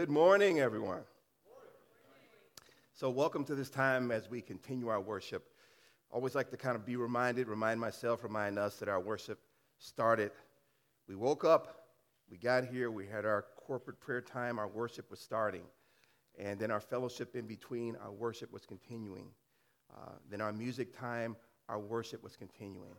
[0.00, 1.02] Good morning, everyone.
[2.94, 5.44] So, welcome to this time as we continue our worship.
[6.10, 9.38] Always like to kind of be reminded, remind myself, remind us that our worship
[9.76, 10.30] started.
[11.06, 11.88] We woke up,
[12.30, 15.64] we got here, we had our corporate prayer time, our worship was starting.
[16.38, 19.26] And then our fellowship in between, our worship was continuing.
[19.94, 21.36] Uh, then our music time,
[21.68, 22.94] our worship was continuing.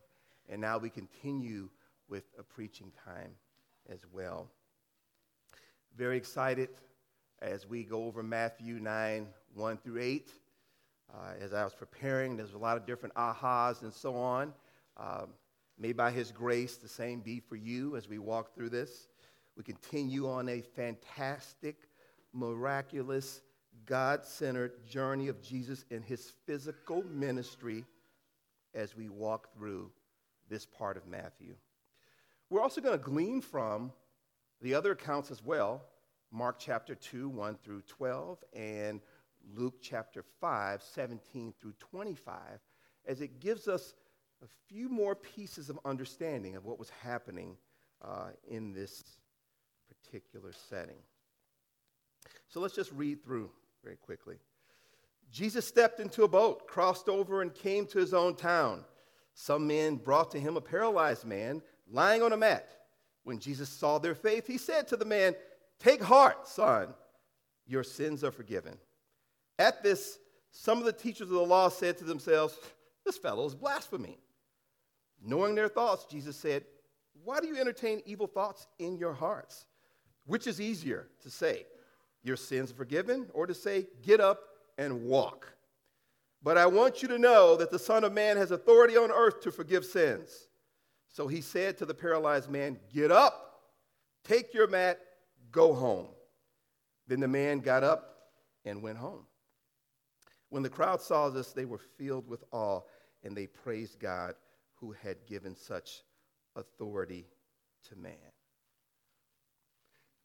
[0.49, 1.67] And now we continue
[2.07, 3.31] with a preaching time
[3.89, 4.51] as well.
[5.97, 6.69] Very excited
[7.41, 10.29] as we go over Matthew 9, 1 through 8.
[11.13, 14.53] Uh, as I was preparing, there's a lot of different ahas and so on.
[14.97, 15.29] Um,
[15.77, 19.07] may by His grace, the same be for you as we walk through this.
[19.57, 21.89] We continue on a fantastic,
[22.31, 23.41] miraculous,
[23.85, 27.83] God centered journey of Jesus in His physical ministry
[28.73, 29.91] as we walk through
[30.47, 31.55] this part of Matthew.
[32.49, 33.91] We're also going to glean from
[34.61, 35.81] the other accounts as well
[36.31, 39.01] Mark chapter 2, 1 through 12, and
[39.55, 42.35] Luke chapter 5, 17 through 25,
[43.05, 43.95] as it gives us
[44.43, 47.57] a few more pieces of understanding of what was happening
[48.01, 49.03] uh, in this
[49.89, 50.95] particular setting.
[52.47, 53.51] So let's just read through
[53.83, 54.37] very quickly.
[55.31, 58.83] Jesus stepped into a boat, crossed over, and came to his own town.
[59.33, 62.73] Some men brought to him a paralyzed man lying on a mat.
[63.23, 65.35] When Jesus saw their faith, he said to the man,
[65.81, 66.93] Take heart, son,
[67.65, 68.77] your sins are forgiven.
[69.57, 70.19] At this,
[70.51, 72.55] some of the teachers of the law said to themselves,
[73.03, 74.17] This fellow is blaspheming.
[75.23, 76.65] Knowing their thoughts, Jesus said,
[77.23, 79.65] Why do you entertain evil thoughts in your hearts?
[80.25, 81.65] Which is easier to say,
[82.21, 84.39] Your sins are forgiven, or to say, Get up
[84.77, 85.51] and walk?
[86.43, 89.41] But I want you to know that the Son of Man has authority on earth
[89.41, 90.47] to forgive sins.
[91.07, 93.61] So he said to the paralyzed man, Get up,
[94.23, 94.99] take your mat,
[95.51, 96.07] Go home.
[97.07, 98.15] Then the man got up
[98.65, 99.25] and went home.
[100.49, 102.81] When the crowd saw this, they were filled with awe
[103.23, 104.35] and they praised God
[104.75, 106.03] who had given such
[106.55, 107.27] authority
[107.89, 108.13] to man.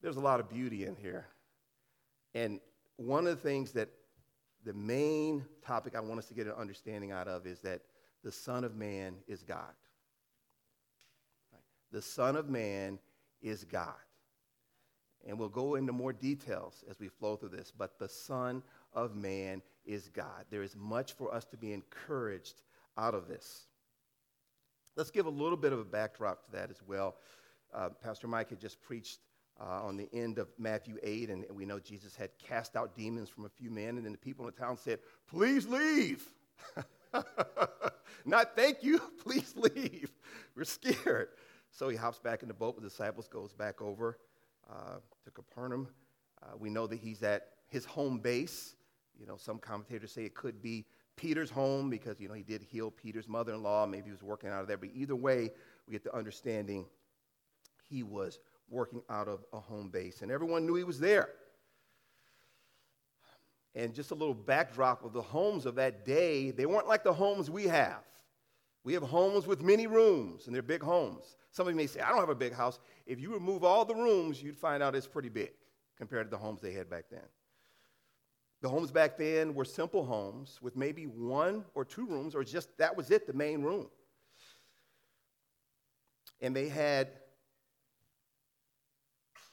[0.03, 1.27] There's a lot of beauty in here.
[2.35, 2.61] And
[2.97, 3.89] one of the things that
[4.65, 7.83] the main topic I want us to get an understanding out of is that
[8.25, 9.73] the Son of Man is God.
[11.93, 12.99] The Son of Man
[13.41, 13.95] is God.
[15.27, 17.73] And we'll go into more details as we flow through this.
[17.77, 18.63] But the Son
[18.93, 20.45] of Man is God.
[20.51, 22.63] There is much for us to be encouraged
[22.97, 23.67] out of this.
[24.97, 27.17] Let's give a little bit of a backdrop to that as well.
[27.75, 29.19] Uh, Pastor Mike had just preached
[29.61, 33.29] uh, on the end of Matthew 8, and we know Jesus had cast out demons
[33.29, 36.27] from a few men, and then the people in the town said, Please leave.
[38.25, 40.11] Not thank you, please leave.
[40.55, 41.29] We're scared.
[41.71, 44.19] So he hops back in the boat with the disciples, goes back over
[44.71, 45.89] uh, to Capernaum.
[46.43, 48.75] Uh, we know that he's at his home base.
[49.19, 50.85] You know, some commentators say it could be
[51.17, 53.87] Peter's home because, you know, he did heal Peter's mother in law.
[53.87, 54.77] Maybe he was working out of there.
[54.77, 55.51] But either way,
[55.87, 56.87] we get the understanding
[57.89, 58.39] he was
[58.69, 60.23] working out of a home base.
[60.23, 61.31] And everyone knew he was there.
[63.75, 67.13] And just a little backdrop of the homes of that day, they weren't like the
[67.13, 68.03] homes we have.
[68.85, 71.37] We have homes with many rooms, and they're big homes.
[71.51, 72.79] Some of you may say, I don't have a big house.
[73.07, 75.53] If you remove all the rooms, you'd find out it's pretty big
[75.97, 77.23] compared to the homes they had back then.
[78.63, 82.77] The homes back then were simple homes with maybe one or two rooms, or just
[82.79, 83.89] that was it, the main room.
[86.41, 87.09] And they had,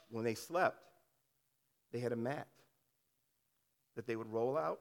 [0.09, 0.79] when they slept,
[1.91, 2.47] they had a mat
[3.95, 4.79] that they would roll out,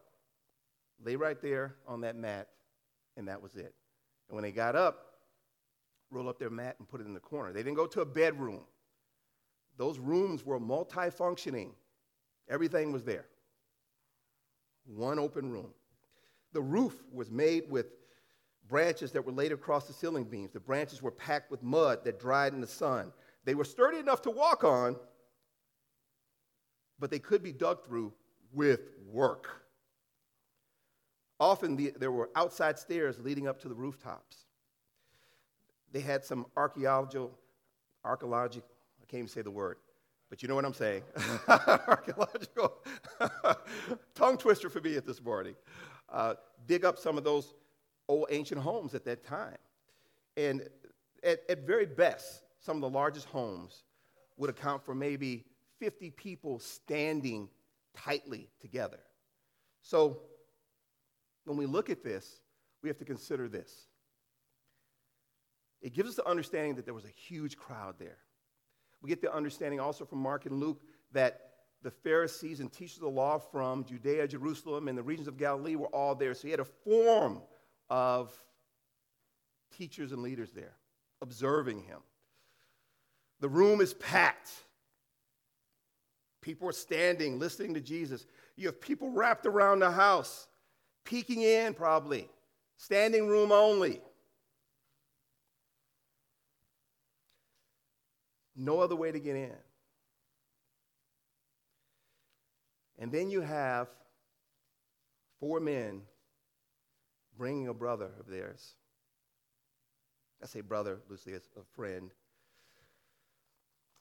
[1.05, 2.49] lay right there on that mat,
[3.17, 3.75] and that was it.
[4.29, 5.12] And when they got up,
[6.13, 7.53] roll up their mat and put it in the corner.
[7.53, 8.61] They didn't go to a bedroom.
[9.77, 11.71] Those rooms were multifunctioning.
[12.49, 13.27] Everything was there.
[14.87, 15.71] One open room.
[16.53, 17.87] The roof was made with
[18.69, 20.53] branches that were laid across the ceiling beams.
[20.53, 23.13] The branches were packed with mud that dried in the sun.
[23.45, 24.97] They were sturdy enough to walk on,
[26.99, 28.13] but they could be dug through
[28.53, 29.63] with work.
[31.41, 34.45] Often the, there were outside stairs leading up to the rooftops
[35.93, 37.31] they had some archaeological,
[38.05, 38.69] archaeological,
[39.01, 39.77] I can't even say the word,
[40.31, 41.03] but you know what I'm saying.
[41.49, 42.79] archaeological,
[44.15, 45.55] tongue twister for me at this morning.
[46.09, 46.35] Uh,
[46.67, 47.55] dig up some of those
[48.09, 49.57] old ancient homes at that time.
[50.37, 50.69] And
[51.23, 53.85] at, at very best, some of the largest homes
[54.39, 55.45] would account for maybe
[55.79, 57.49] 50 people standing
[57.95, 59.01] tightly together.
[59.83, 60.21] So
[61.45, 62.41] when we look at this,
[62.83, 63.89] we have to consider this
[65.83, 68.19] it gives us the understanding that there was a huge crowd there.
[69.03, 70.81] We get the understanding also from Mark and Luke
[71.13, 71.41] that
[71.83, 75.75] the Pharisees and teachers of the law from Judea, Jerusalem, and the regions of Galilee
[75.75, 76.35] were all there.
[76.35, 77.43] So he had a form
[77.91, 78.33] of
[79.77, 80.75] teachers and leaders there
[81.21, 81.99] observing him.
[83.41, 84.51] The room is packed.
[86.41, 88.27] People are standing, listening to Jesus.
[88.57, 90.47] You have people wrapped around the house,
[91.05, 92.29] peeking in probably,
[92.77, 94.01] standing room only.
[98.55, 99.53] No other way to get in.
[102.99, 103.89] And then you have
[105.41, 106.03] four men
[107.37, 108.75] bringing a brother of theirs.
[110.43, 112.11] I say brother loosely as a friend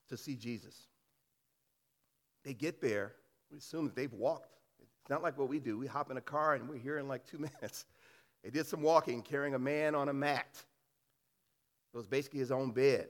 [0.09, 0.87] to see Jesus.
[2.43, 3.13] They get there,
[3.51, 4.55] we assume that they've walked.
[4.79, 5.77] It's not like what we do.
[5.77, 7.85] We hop in a car and we're here in like two minutes.
[8.43, 10.63] They did some walking, carrying a man on a mat.
[11.93, 13.09] It was basically his own bed,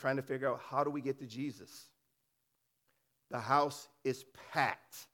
[0.00, 1.86] trying to figure out how do we get to Jesus.
[3.30, 5.06] The house is packed.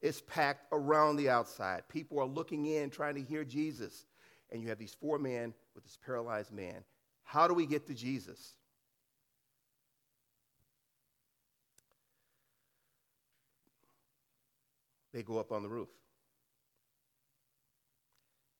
[0.00, 1.82] It's packed around the outside.
[1.88, 4.06] People are looking in, trying to hear Jesus.
[4.50, 6.84] And you have these four men with this paralyzed man.
[7.24, 8.54] How do we get to Jesus?
[15.12, 15.88] They go up on the roof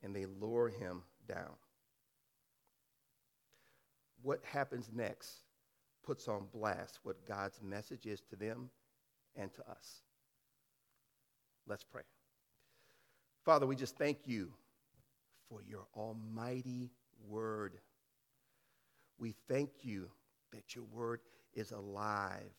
[0.02, 1.52] and they lower him down.
[4.26, 5.44] What happens next
[6.04, 8.70] puts on blast what God's message is to them
[9.36, 10.02] and to us.
[11.68, 12.02] Let's pray.
[13.44, 14.50] Father, we just thank you
[15.48, 16.90] for your almighty
[17.28, 17.74] word.
[19.16, 20.10] We thank you
[20.52, 21.20] that your word
[21.54, 22.50] is alive,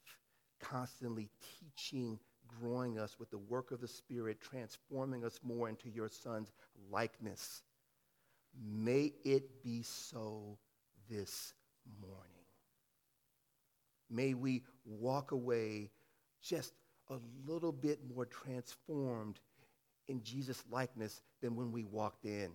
[0.62, 1.30] constantly
[1.60, 2.18] teaching,
[2.62, 6.54] growing us with the work of the Spirit, transforming us more into your Son's
[6.90, 7.64] likeness.
[8.58, 10.58] May it be so
[11.10, 11.54] this
[12.02, 12.46] morning.
[14.10, 15.92] May we walk away
[16.42, 16.74] just
[17.10, 19.40] a little bit more transformed
[20.08, 22.52] in Jesus' likeness than when we walked in.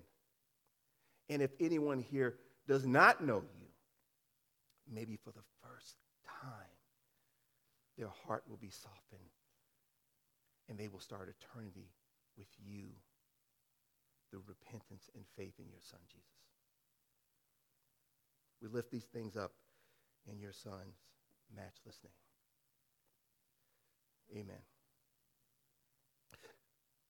[1.28, 2.36] And if anyone here
[2.66, 3.66] does not know you,
[4.90, 5.96] maybe for the first
[6.26, 6.50] time,
[7.98, 9.30] their heart will be softened
[10.68, 11.90] and they will start eternity
[12.36, 12.88] with you
[14.30, 16.51] through repentance and faith in your Son, Jesus.
[18.62, 19.52] We lift these things up
[20.30, 20.96] in your Son's
[21.54, 22.12] matchless name.
[24.44, 24.62] Amen.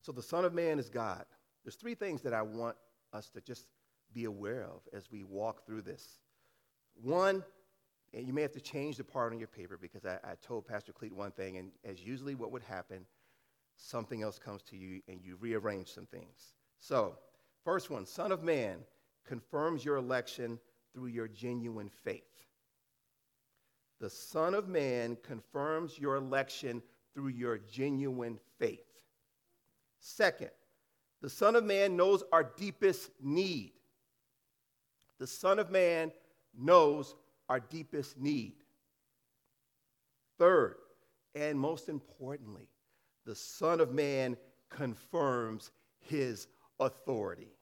[0.01, 1.25] So the Son of Man is God.
[1.63, 2.77] There's three things that I want
[3.13, 3.67] us to just
[4.13, 6.19] be aware of as we walk through this.
[7.01, 7.45] One,
[8.13, 10.67] and you may have to change the part on your paper because I, I told
[10.67, 13.07] Pastor Cleet one thing, and as usually what would happen,
[13.77, 16.55] something else comes to you and you rearrange some things.
[16.81, 17.17] So,
[17.65, 18.79] first one Son of Man
[19.25, 20.59] confirms your election
[20.95, 22.23] through your genuine faith.
[24.01, 26.83] The Son of Man confirms your election
[27.15, 28.85] through your genuine faith.
[30.01, 30.51] Second,
[31.21, 33.73] the Son of Man knows our deepest need.
[35.19, 36.11] The Son of Man
[36.59, 37.15] knows
[37.49, 38.55] our deepest need.
[40.39, 40.77] Third,
[41.37, 42.69] and most importantly,
[43.25, 44.37] the Son of Man
[44.69, 46.49] confirms his
[46.81, 47.55] authority.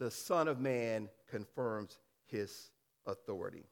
[0.00, 1.98] The Son of Man confirms
[2.30, 2.70] his
[3.06, 3.64] authority.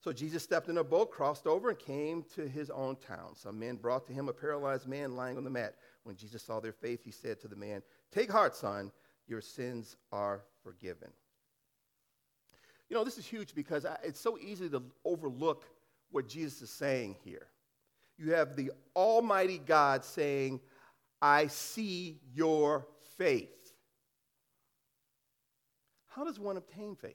[0.00, 3.34] So Jesus stepped in a boat, crossed over, and came to his own town.
[3.34, 5.74] Some men brought to him a paralyzed man lying on the mat.
[6.04, 8.92] When Jesus saw their faith, he said to the man, Take heart, son,
[9.26, 11.10] your sins are forgiven.
[12.88, 15.64] You know, this is huge because it's so easy to overlook
[16.10, 17.48] what Jesus is saying here
[18.18, 20.60] you have the Almighty God saying,
[21.22, 23.50] I see your faith.
[26.18, 27.14] How does one obtain faith?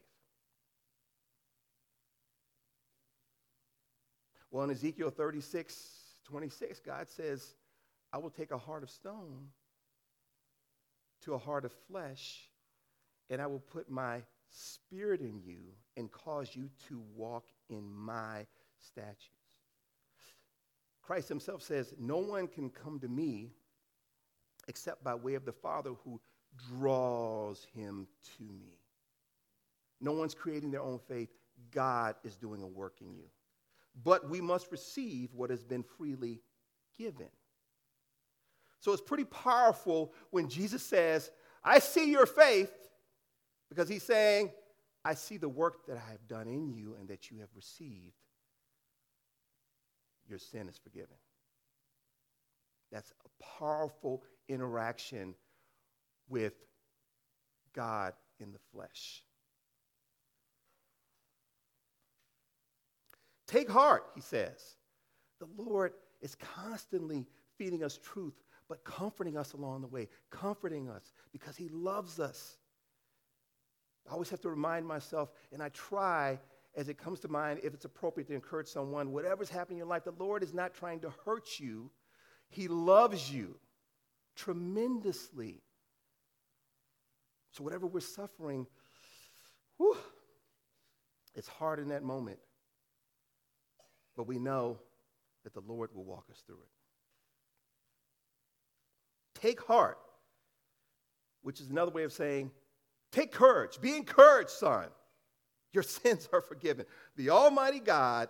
[4.50, 5.76] Well, in Ezekiel 36,
[6.24, 7.54] 26, God says,
[8.14, 9.50] I will take a heart of stone
[11.24, 12.48] to a heart of flesh,
[13.30, 15.60] and I will put my spirit in you
[15.98, 18.46] and cause you to walk in my
[18.80, 19.28] statutes.
[21.02, 23.52] Christ himself says, No one can come to me
[24.70, 26.22] except by way of the Father who
[26.70, 28.08] draws him
[28.38, 28.78] to me.
[30.04, 31.30] No one's creating their own faith.
[31.72, 33.24] God is doing a work in you.
[34.04, 36.42] But we must receive what has been freely
[36.98, 37.30] given.
[38.80, 41.32] So it's pretty powerful when Jesus says,
[41.64, 42.74] I see your faith,
[43.70, 44.52] because he's saying,
[45.06, 48.14] I see the work that I have done in you and that you have received
[50.28, 51.16] your sin is forgiven.
[52.92, 55.36] That's a powerful interaction
[56.30, 56.54] with
[57.74, 59.24] God in the flesh.
[63.48, 64.76] Take heart, he says.
[65.40, 67.26] The Lord is constantly
[67.58, 68.34] feeding us truth,
[68.70, 72.58] but comforting us along the way, comforting us because he loves us.
[74.10, 76.40] I always have to remind myself, and I try
[76.76, 79.88] as it comes to mind, if it's appropriate to encourage someone, whatever's happening in your
[79.88, 81.92] life, the Lord is not trying to hurt you.
[82.50, 83.56] He loves you
[84.36, 85.62] tremendously.
[87.52, 88.66] So, whatever we're suffering,
[89.78, 89.96] whew,
[91.36, 92.40] it's hard in that moment.
[94.16, 94.80] But we know
[95.44, 96.70] that the Lord will walk us through it.
[99.40, 99.98] Take heart,
[101.42, 102.52] which is another way of saying,
[103.12, 103.82] take courage.
[103.82, 104.88] Be encouraged, son.
[105.74, 106.86] Your sins are forgiven.
[107.18, 108.30] The Almighty God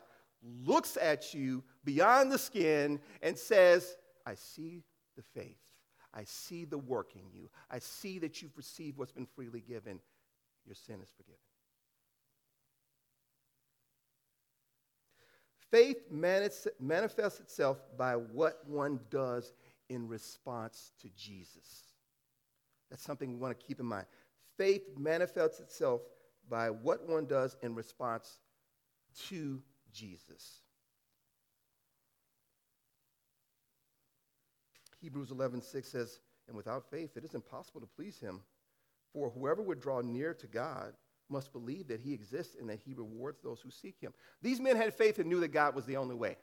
[0.65, 4.83] looks at you beyond the skin and says, I see
[5.15, 5.57] the faith.
[6.13, 7.49] I see the work in you.
[7.69, 9.99] I see that you've received what's been freely given.
[10.65, 11.39] Your sin is forgiven.
[15.73, 19.53] Faith manifests itself by what one does
[19.89, 21.95] in response to Jesus.
[22.91, 24.05] That's something we want to keep in mind.
[24.55, 26.01] Faith manifests itself
[26.47, 28.37] by what one does in response
[29.29, 30.61] to Jesus.
[35.01, 38.45] Hebrews 11:6 says, "And without faith it is impossible to please him,
[39.11, 40.95] for whoever would draw near to God
[41.33, 44.77] must believe that he exists and that he rewards those who seek him." These men
[44.77, 46.37] had faith and knew that God was the only way.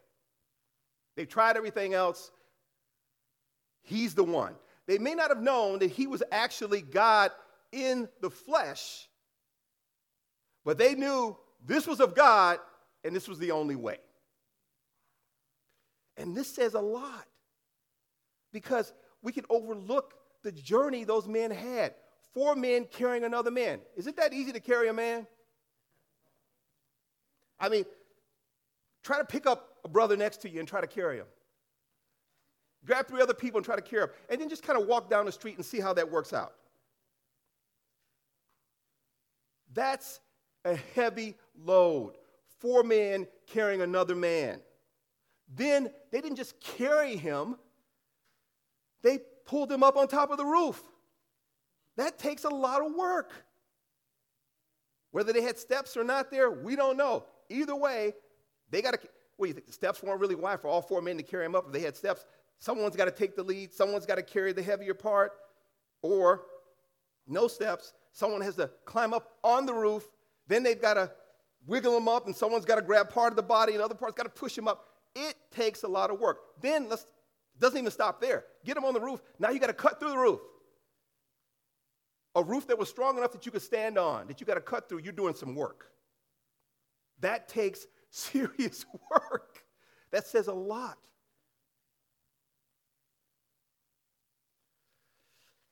[1.15, 2.31] They tried everything else.
[3.83, 4.59] He's the one.
[4.87, 7.33] They may not have known that he was actually God
[7.73, 9.09] in the flesh,
[10.65, 12.59] but they knew this was of God
[13.05, 13.99] and this was the only way.
[16.17, 17.27] And this says a lot
[18.53, 18.93] because
[19.23, 21.95] we can overlook the journey those men had.
[22.35, 23.81] Four men carrying another man.
[23.97, 25.27] Is it that easy to carry a man?
[27.59, 27.85] I mean,
[29.03, 31.27] try to pick up a brother next to you and try to carry him.
[32.87, 34.15] Grab three other people and try to carry them.
[34.31, 36.55] And then just kind of walk down the street and see how that works out.
[39.73, 40.21] That's
[40.65, 42.15] a heavy load.
[42.59, 44.61] Four men carrying another man.
[45.53, 47.57] Then they didn't just carry him,
[49.03, 50.81] they pulled him up on top of the roof.
[51.97, 53.33] That takes a lot of work.
[55.11, 57.25] Whether they had steps or not there, we don't know.
[57.49, 58.15] Either way,
[58.71, 59.01] they got to.
[59.37, 59.67] What do you think?
[59.67, 61.67] The steps weren't really wide for all four men to carry him up.
[61.67, 62.27] If they had steps,
[62.59, 65.33] someone's got to take the lead, someone's got to carry the heavier part,
[66.03, 66.43] or
[67.27, 70.07] no steps, someone has to climb up on the roof,
[70.47, 71.11] then they've got to
[71.67, 74.15] wiggle them up, and someone's got to grab part of the body, and other parts
[74.15, 74.87] got to push them up.
[75.15, 76.39] It takes a lot of work.
[76.61, 77.07] Then let's
[77.59, 78.45] doesn't even stop there.
[78.65, 79.21] Get them on the roof.
[79.39, 80.41] Now you got to cut through the roof.
[82.35, 84.61] A roof that was strong enough that you could stand on, that you got to
[84.61, 85.87] cut through, you're doing some work.
[87.21, 89.65] That takes serious work.
[90.13, 90.99] That says a lot.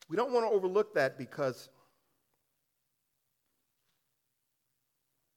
[0.08, 1.68] We don't want to overlook that because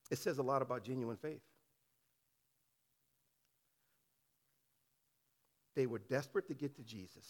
[0.09, 1.41] it says a lot about genuine faith.
[5.75, 7.25] They were desperate to get to Jesus.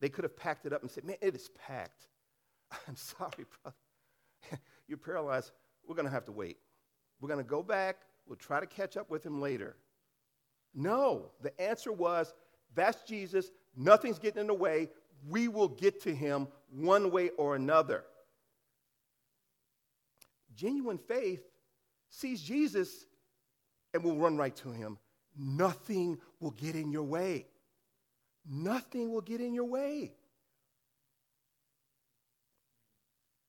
[0.00, 2.08] They could have packed it up and said, Man, it is packed.
[2.88, 3.76] I'm sorry, brother.
[4.88, 5.52] You're paralyzed.
[5.86, 6.58] We're going to have to wait.
[7.20, 7.96] We're going to go back.
[8.26, 9.76] We'll try to catch up with him later.
[10.74, 12.34] No, the answer was
[12.74, 13.50] that's Jesus.
[13.76, 14.90] Nothing's getting in the way.
[15.28, 18.04] We will get to him one way or another.
[20.54, 21.42] Genuine faith
[22.10, 23.06] sees Jesus
[23.94, 24.98] and will run right to him
[25.38, 27.46] nothing will get in your way.
[28.48, 30.12] Nothing will get in your way.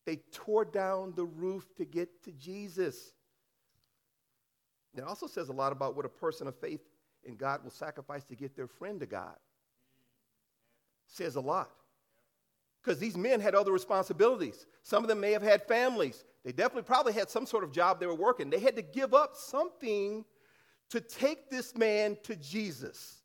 [0.06, 3.12] They tore down the roof to get to Jesus.
[4.96, 6.82] It also says a lot about what a person of faith
[7.24, 9.36] in God will sacrifice to get their friend to God.
[11.08, 11.70] Says a lot.
[12.82, 14.66] Because these men had other responsibilities.
[14.82, 16.24] Some of them may have had families.
[16.46, 18.50] They definitely probably had some sort of job they were working.
[18.50, 20.24] They had to give up something
[20.90, 23.17] to take this man to Jesus.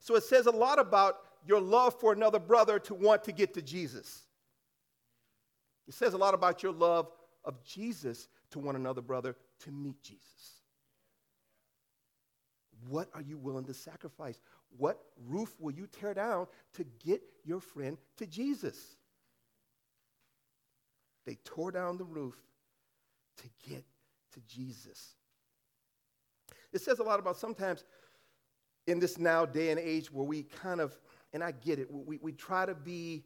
[0.00, 3.54] So it says a lot about your love for another brother to want to get
[3.54, 4.22] to Jesus.
[5.86, 7.10] It says a lot about your love
[7.44, 10.22] of Jesus to one another brother to meet Jesus.
[12.88, 14.40] What are you willing to sacrifice?
[14.76, 18.96] What roof will you tear down to get your friend to Jesus?
[21.26, 22.36] They tore down the roof
[23.38, 23.84] to get
[24.32, 25.14] to Jesus.
[26.72, 27.84] It says a lot about sometimes
[28.88, 30.98] in this now day and age where we kind of,
[31.32, 33.24] and I get it, we, we try to be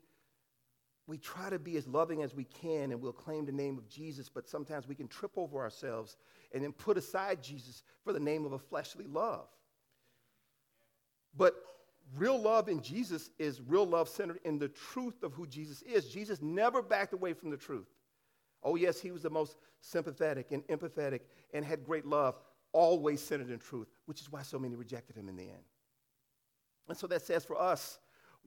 [1.09, 3.89] we try to be as loving as we can and we'll claim the name of
[3.89, 6.17] Jesus, but sometimes we can trip over ourselves
[6.53, 9.49] and then put aside Jesus for the name of a fleshly love.
[11.37, 11.57] But
[12.17, 16.07] real love in Jesus is real love centered in the truth of who Jesus is.
[16.07, 17.89] Jesus never backed away from the truth.
[18.63, 21.21] Oh, yes, he was the most sympathetic and empathetic
[21.53, 22.37] and had great love,
[22.73, 25.65] always centered in truth, which is why so many rejected him in the end.
[26.89, 27.99] And so that says for us,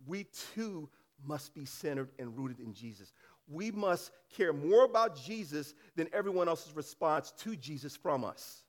[0.06, 0.90] we too
[1.26, 3.14] must be centered and rooted in Jesus.
[3.48, 8.64] We must care more about Jesus than everyone else's response to Jesus from us.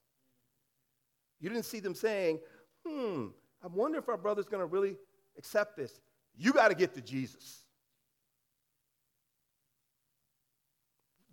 [1.41, 2.41] You didn't see them saying,
[2.87, 3.27] hmm,
[3.63, 4.97] I wonder if our brother's going to really
[5.37, 6.01] accept this.
[6.37, 7.63] You got to get to Jesus.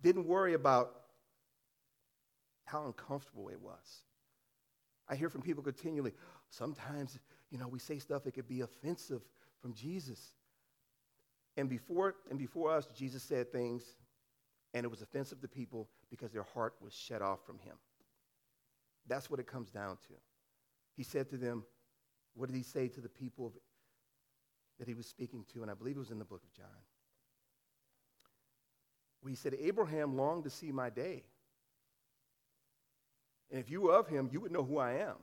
[0.02, 0.94] Didn't worry about
[2.64, 4.02] how uncomfortable it was.
[5.08, 6.12] I hear from people continually,
[6.48, 7.18] sometimes,
[7.50, 9.22] you know, we say stuff that could be offensive
[9.60, 10.32] from Jesus.
[11.56, 13.84] And before, and before us, Jesus said things,
[14.72, 17.76] and it was offensive to people because their heart was shut off from him.
[19.06, 20.14] That's what it comes down to.
[20.96, 21.64] He said to them,
[22.34, 23.52] what did he say to the people
[24.78, 25.62] that he was speaking to?
[25.62, 26.66] And I believe it was in the book of John.
[29.28, 31.24] He said, Abraham longed to see my day.
[33.50, 35.16] And if you were of him, you would know who I am.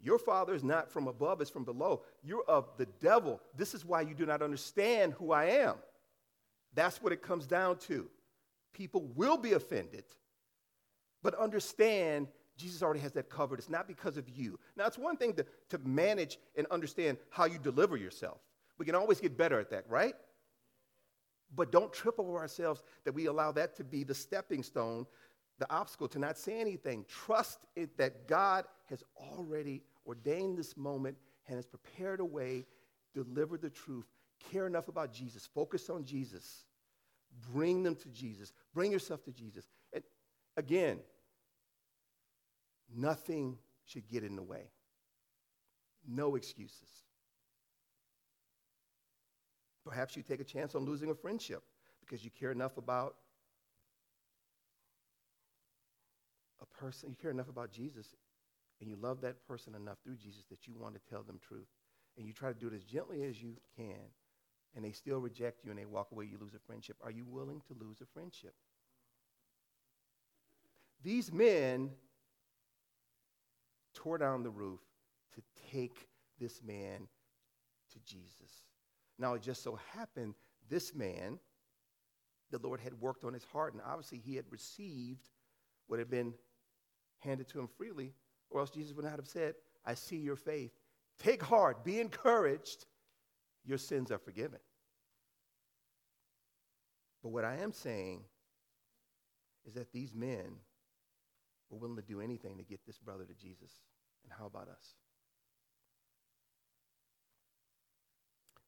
[0.00, 2.02] Your father is not from above, it's from below.
[2.22, 3.40] You're of the devil.
[3.56, 5.76] This is why you do not understand who I am.
[6.74, 8.08] That's what it comes down to.
[8.72, 10.04] People will be offended,
[11.22, 13.58] but understand Jesus already has that covered.
[13.58, 14.58] It's not because of you.
[14.76, 18.38] Now, it's one thing to, to manage and understand how you deliver yourself.
[18.78, 20.14] We can always get better at that, right?
[21.54, 25.06] But don't trip over ourselves that we allow that to be the stepping stone,
[25.58, 27.04] the obstacle to not say anything.
[27.08, 31.16] Trust it that God has already ordained this moment
[31.48, 32.66] and has prepared a way,
[33.14, 34.06] deliver the truth,
[34.50, 36.64] care enough about Jesus, focus on Jesus,
[37.52, 39.66] bring them to Jesus, bring yourself to Jesus.
[39.92, 40.02] And
[40.56, 41.00] again,
[42.94, 44.70] Nothing should get in the way.
[46.06, 46.88] No excuses.
[49.84, 51.62] Perhaps you take a chance on losing a friendship
[52.00, 53.16] because you care enough about
[56.78, 58.14] person, you care enough about Jesus,
[58.80, 61.68] and you love that person enough through Jesus that you want to tell them truth.
[62.16, 64.10] And you try to do it as gently as you can,
[64.74, 66.96] and they still reject you and they walk away, you lose a friendship.
[67.02, 68.54] Are you willing to lose a friendship?
[71.02, 71.90] These men
[73.94, 74.80] tore down the roof
[75.34, 76.08] to take
[76.38, 77.08] this man
[77.92, 78.64] to Jesus.
[79.18, 80.34] Now, it just so happened
[80.68, 81.38] this man,
[82.50, 85.28] the Lord had worked on his heart, and obviously he had received
[85.86, 86.34] what had been
[87.20, 88.12] handed to him freely,
[88.50, 90.72] or else Jesus would not have said, I see your faith.
[91.18, 92.86] Take heart, be encouraged,
[93.64, 94.60] your sins are forgiven.
[97.22, 98.22] But what I am saying
[99.66, 100.44] is that these men
[101.70, 103.72] were willing to do anything to get this brother to Jesus.
[104.22, 104.94] And how about us?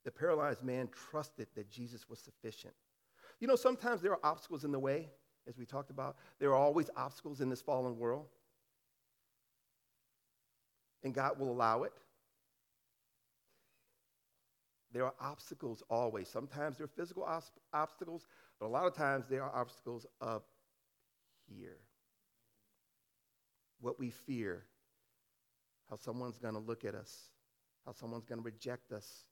[0.04, 2.74] The paralyzed man trusted that Jesus was sufficient.
[3.40, 5.11] You know, sometimes there are obstacles in the way,
[5.46, 6.16] as we talked about.
[6.40, 8.26] There are always obstacles in this fallen world.
[11.04, 11.92] And God will allow it.
[14.92, 16.28] There are obstacles always.
[16.28, 17.26] Sometimes there are physical
[17.72, 18.26] obstacles,
[18.58, 20.46] but a lot of times there are obstacles up
[21.46, 21.78] here
[23.80, 24.64] what we fear,
[25.88, 27.30] how someone's going to look at us,
[27.87, 29.24] how someone's going to reject us.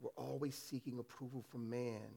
[0.00, 2.08] We're always seeking approval from man.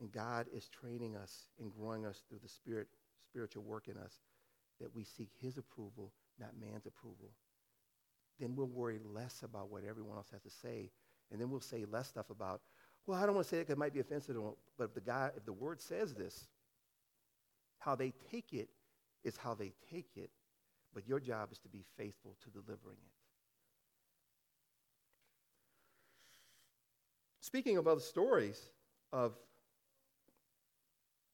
[0.00, 2.88] And God is training us and growing us through the spirit,
[3.28, 4.18] spiritual work in us
[4.80, 7.30] that we seek his approval, not man's approval.
[8.38, 10.90] Then we'll worry less about what everyone else has to say.
[11.30, 12.62] And then we'll say less stuff about,
[13.06, 14.36] well, I don't want to say it because it might be offensive,
[14.78, 16.48] but if the guy, if the word says this,
[17.78, 18.68] how they take it
[19.24, 20.30] is how they take it,
[20.94, 23.12] but your job is to be faithful to delivering it.
[27.40, 28.70] Speaking of other stories
[29.12, 29.32] of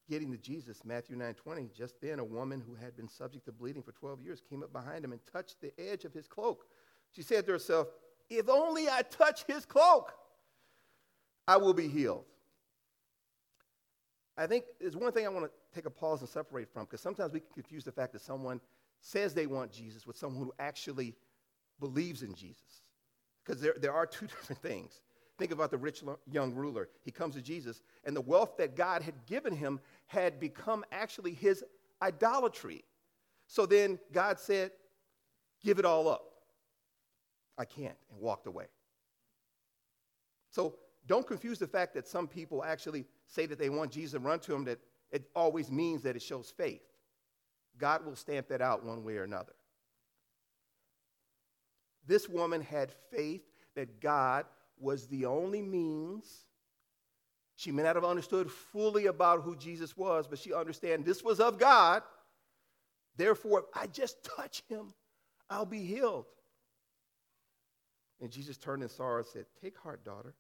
[0.09, 3.83] getting to Jesus, Matthew 9:20, just then a woman who had been subject to bleeding
[3.83, 6.67] for 12 years came up behind him and touched the edge of his cloak.
[7.13, 7.89] She said to herself,
[8.29, 10.13] "If only I touch his cloak,
[11.47, 12.27] I will be healed."
[14.37, 17.01] I think there's one thing I want to take a pause and separate from because
[17.01, 18.61] sometimes we can confuse the fact that someone
[19.01, 21.15] says they want Jesus with someone who actually
[21.81, 22.83] believes in Jesus.
[23.45, 25.01] Because there, there are two different things.
[25.39, 26.89] Think about the rich young ruler.
[27.05, 31.33] He comes to Jesus, and the wealth that God had given him had become actually
[31.33, 31.65] his
[32.03, 32.85] idolatry.
[33.47, 34.73] So then God said,
[35.63, 36.23] Give it all up.
[37.59, 38.67] I can't, and walked away.
[40.51, 44.25] So don't confuse the fact that some people actually say that they want Jesus and
[44.25, 44.79] run to him, that
[45.11, 46.83] it always means that it shows faith.
[47.79, 49.55] God will stamp that out one way or another.
[52.07, 53.43] This woman had faith
[53.75, 54.47] that God
[54.79, 56.47] was the only means.
[57.57, 61.41] She may not have understood fully about who Jesus was, but she understand this was
[61.41, 62.03] of God.
[63.17, 64.93] Therefore, if I just touch him,
[65.49, 66.27] I'll be healed.
[68.21, 70.35] And Jesus turned saw her and said, Take heart, daughter.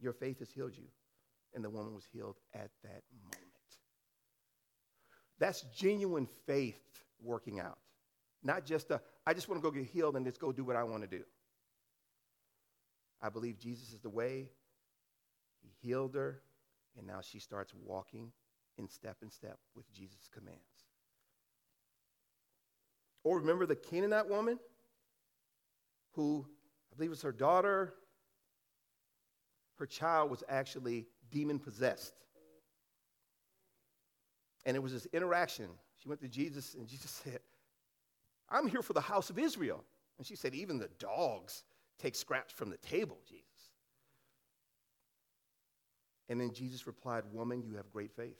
[0.00, 0.84] Your faith has healed you.
[1.54, 3.44] And the woman was healed at that moment.
[5.38, 6.80] That's genuine faith
[7.22, 7.78] working out.
[8.42, 10.76] Not just a, I just want to go get healed and just go do what
[10.76, 11.24] I want to do.
[13.20, 14.48] I believe Jesus is the way.
[15.68, 16.40] He healed her,
[16.96, 18.32] and now she starts walking
[18.78, 20.60] in step and step with Jesus' commands.
[23.24, 24.58] Or remember the Canaanite woman
[26.12, 26.46] who,
[26.92, 27.94] I believe was her daughter,
[29.78, 32.14] her child was actually demon possessed.
[34.64, 35.68] And it was this interaction.
[35.96, 37.40] She went to Jesus, and Jesus said,
[38.50, 39.84] I'm here for the house of Israel.
[40.18, 41.64] And she said, Even the dogs
[41.98, 43.47] take scraps from the table, Jesus.
[46.28, 48.36] And then Jesus replied, Woman, you have great faith.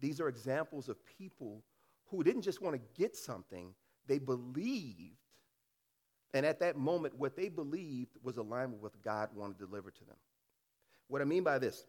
[0.00, 1.62] These are examples of people
[2.06, 3.74] who didn't just want to get something,
[4.06, 5.16] they believed.
[6.34, 9.90] And at that moment, what they believed was aligned with what God wanted to deliver
[9.90, 10.16] to them.
[11.08, 11.84] What I mean by this,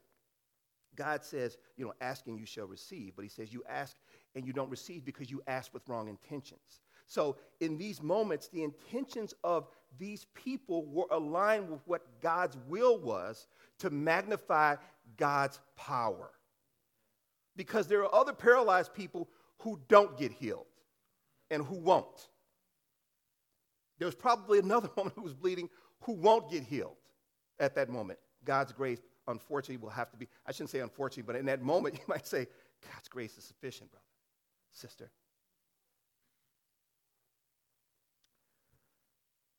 [0.95, 3.95] God says, you know, asking you shall receive, but he says you ask
[4.35, 6.81] and you don't receive because you ask with wrong intentions.
[7.09, 9.67] So in these moments, the intentions of
[9.97, 13.47] these people were aligned with what God's will was
[13.79, 14.75] to magnify
[15.17, 16.29] God's power.
[17.57, 20.67] Because there are other paralyzed people who don't get healed
[21.49, 22.29] and who won't.
[23.97, 25.67] There's probably another woman who was bleeding
[26.01, 26.95] who won't get healed
[27.59, 28.19] at that moment.
[28.45, 31.95] God's grace, unfortunately, will have to be, I shouldn't say unfortunately, but in that moment,
[31.97, 32.45] you might say,
[32.93, 34.05] God's grace is sufficient, brother,
[34.71, 35.09] sister.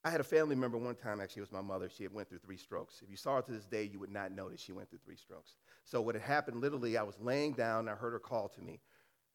[0.03, 1.91] I had a family member one time, actually, it was my mother.
[1.95, 3.01] She had went through three strokes.
[3.03, 5.17] If you saw her to this day, you would not notice she went through three
[5.17, 5.57] strokes.
[5.85, 8.81] So what had happened, literally, I was laying down, I heard her call to me.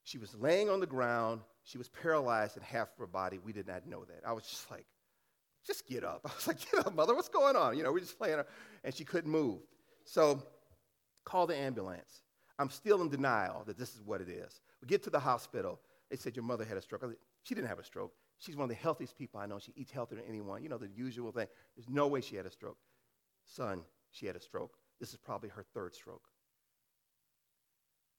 [0.04, 1.42] She was laying on the ground.
[1.64, 3.40] She was paralyzed in half of her body.
[3.44, 4.22] We did not know that.
[4.26, 4.86] I was just like,
[5.66, 6.22] just get up.
[6.26, 7.78] I was like, get up, mother, what's going on?
[7.78, 8.48] You know, we're just playing her.
[8.84, 9.60] And she couldn't move.
[10.04, 10.42] So
[11.26, 12.22] call the ambulance.
[12.58, 14.62] I'm still in denial that this is what it is.
[14.82, 15.80] We get to the hospital.
[16.10, 17.02] They said, Your mother had a stroke.
[17.02, 18.14] Said, she didn't have a stroke.
[18.38, 19.60] She's one of the healthiest people I know.
[19.60, 20.62] She eats healthier than anyone.
[20.62, 21.48] You know, the usual thing.
[21.76, 22.78] There's no way she had a stroke.
[23.46, 24.78] Son, she had a stroke.
[25.00, 26.24] This is probably her third stroke.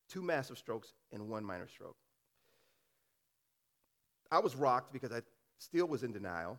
[0.09, 1.97] Two massive strokes and one minor stroke.
[4.31, 5.21] I was rocked because I
[5.59, 6.59] still was in denial.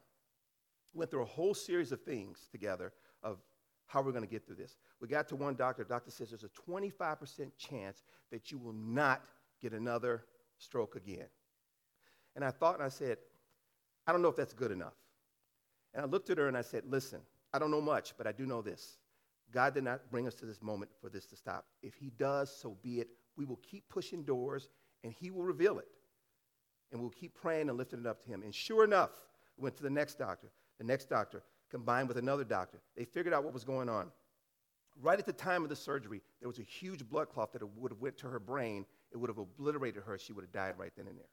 [0.94, 2.94] Went through a whole series of things together
[3.24, 3.40] of
[3.88, 4.78] how we're going to get through this.
[5.00, 5.84] We got to one doctor.
[5.84, 9.24] Doctor says there's a 25% chance that you will not
[9.62, 10.26] get another
[10.58, 11.28] stroke again.
[12.36, 13.18] And I thought and I said,
[14.08, 14.96] I don't know if that's good enough.
[15.94, 17.20] And I looked at her and I said, Listen,
[17.54, 18.98] I don't know much, but I do know this.
[19.52, 21.66] God did not bring us to this moment for this to stop.
[21.82, 23.10] If He does, so be it.
[23.38, 24.70] We will keep pushing doors
[25.04, 25.88] and He will reveal it.
[26.92, 28.44] And we'll keep praying and lifting it up to Him.
[28.44, 29.12] And sure enough,
[29.58, 30.52] we went to the next doctor.
[30.78, 32.80] The next doctor combined with another doctor.
[32.96, 34.12] They figured out what was going on.
[35.02, 37.92] Right at the time of the surgery, there was a huge blood clot that would
[37.92, 38.86] have went to her brain.
[39.12, 40.18] It would have obliterated her.
[40.18, 41.30] She would have died right then and there.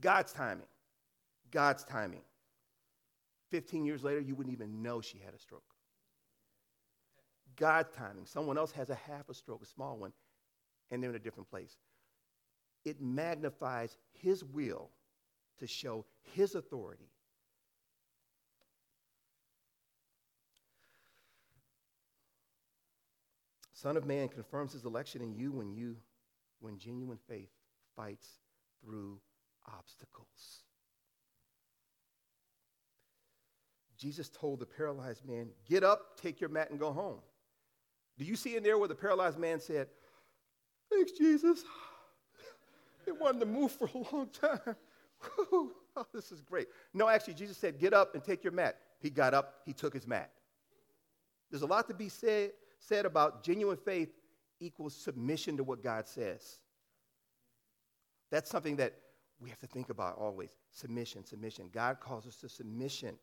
[0.00, 0.66] God's timing.
[1.50, 2.22] God's timing.
[3.50, 5.62] 15 years later, you wouldn't even know she had a stroke.
[7.56, 8.26] God's timing.
[8.26, 10.12] Someone else has a half a stroke, a small one,
[10.90, 11.76] and they're in a different place.
[12.84, 14.90] It magnifies His will
[15.58, 17.10] to show His authority.
[23.84, 25.96] Son of Man confirms his election in you when you,
[26.60, 27.50] when genuine faith
[27.94, 28.38] fights
[28.82, 29.20] through
[29.70, 30.63] obstacles.
[34.04, 37.20] Jesus told the paralyzed man, Get up, take your mat, and go home.
[38.18, 39.88] Do you see in there where the paralyzed man said,
[40.90, 41.64] Thanks, Jesus.
[43.06, 44.76] It wanted to move for a long time.
[45.52, 45.70] oh,
[46.14, 46.68] this is great.
[46.94, 48.76] No, actually, Jesus said, Get up and take your mat.
[48.98, 50.30] He got up, he took his mat.
[51.50, 54.10] There's a lot to be said, said about genuine faith
[54.60, 56.60] equals submission to what God says.
[58.30, 58.94] That's something that
[59.38, 60.50] we have to think about always.
[60.72, 61.70] Submission, submission.
[61.72, 63.16] God calls us to submission.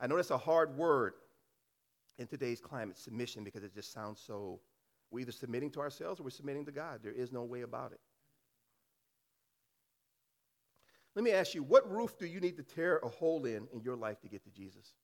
[0.00, 1.12] I know that's a hard word
[2.18, 4.60] in today's climate, submission, because it just sounds so,
[5.10, 7.00] we're either submitting to ourselves or we're submitting to God.
[7.02, 8.00] There is no way about it.
[11.14, 13.80] Let me ask you, what roof do you need to tear a hole in in
[13.82, 14.94] your life to get to Jesus?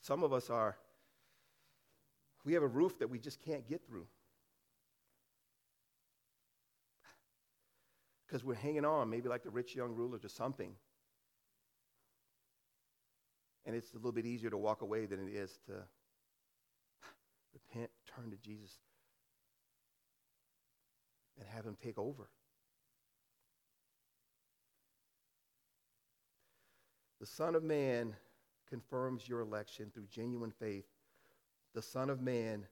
[0.00, 0.76] Some of us are,
[2.44, 4.06] we have a roof that we just can't get through.
[8.26, 10.72] Because we're hanging on, maybe like the rich young ruler to something.
[13.68, 15.74] And it's a little bit easier to walk away than it is to
[17.52, 18.78] repent, turn to Jesus,
[21.38, 22.30] and have Him take over.
[27.20, 28.16] The Son of Man
[28.70, 30.86] confirms your election through genuine faith.
[31.74, 32.64] The Son of Man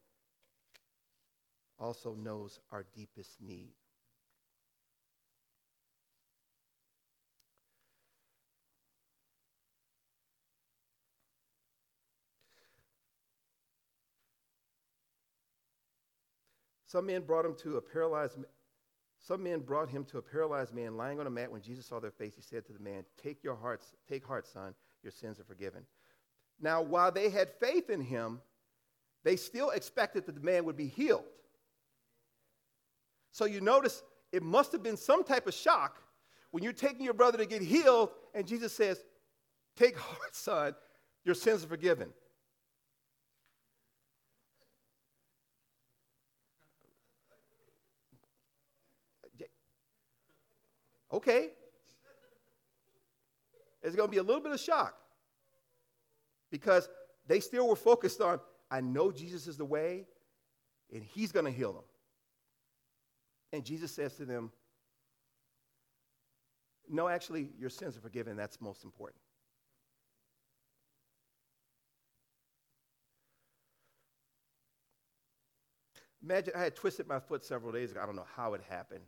[1.79, 3.75] also knows our deepest need.
[16.97, 18.39] Some men brought him to a paralyzed
[19.19, 21.53] some men brought him to a paralyzed man lying on a mat.
[21.53, 24.47] When Jesus saw their face, he said to the man, Take your hearts, take heart,
[24.47, 25.83] son, your sins are forgiven.
[26.59, 28.41] Now, while they had faith in him,
[29.25, 31.25] they still expected that the man would be healed.
[33.31, 35.99] So you notice it must have been some type of shock
[36.51, 39.05] when you're taking your brother to get healed, and Jesus says,
[39.77, 40.75] Take heart, son,
[41.27, 42.09] your sins are forgiven.
[51.17, 51.49] Okay.
[53.83, 54.95] It's going to be a little bit of shock
[56.51, 56.91] because
[57.27, 58.39] they still were focused on,
[58.71, 60.07] I know Jesus is the way
[60.93, 61.85] and he's going to heal them.
[63.55, 64.53] And Jesus says to them,
[66.87, 68.37] No, actually, your sins are forgiven.
[68.37, 69.21] That's most important.
[76.23, 78.01] Imagine I had twisted my foot several days ago.
[78.03, 79.05] I don't know how it happened.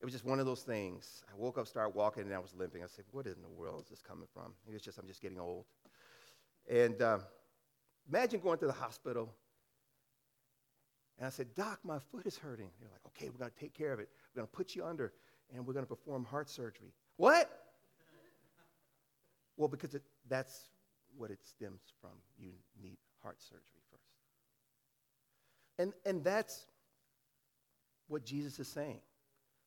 [0.00, 1.24] It was just one of those things.
[1.28, 2.84] I woke up, started walking, and I was limping.
[2.84, 4.52] I said, What in the world is this coming from?
[4.68, 5.64] It was just I'm just getting old.
[6.70, 7.18] And uh,
[8.08, 9.32] imagine going to the hospital.
[11.18, 12.68] And I said, Doc, my foot is hurting.
[12.80, 14.08] They're like, Okay, we're going to take care of it.
[14.34, 15.12] We're going to put you under,
[15.52, 16.92] and we're going to perform heart surgery.
[17.16, 17.50] What?
[19.58, 20.70] well, because it, that's
[21.16, 22.12] what it stems from.
[22.38, 24.04] You need heart surgery first.
[25.78, 26.66] And, and that's
[28.06, 29.00] what Jesus is saying.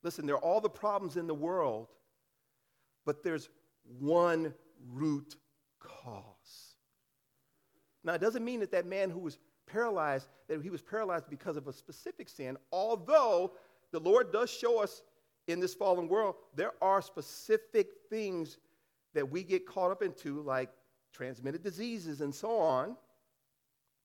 [0.04, 1.88] Listen, there are all the problems in the world,
[3.06, 3.50] but there's
[4.00, 4.54] one
[4.92, 5.36] root
[5.80, 6.76] cause.
[8.04, 9.38] Now, it doesn't mean that that man who was
[9.68, 13.54] paralyzed, that he was paralyzed because of a specific sin, although
[13.92, 15.04] the Lord does show us
[15.48, 18.58] in this fallen world, there are specific things
[19.14, 20.70] that we get caught up into, like
[21.14, 22.96] transmitted diseases and so on,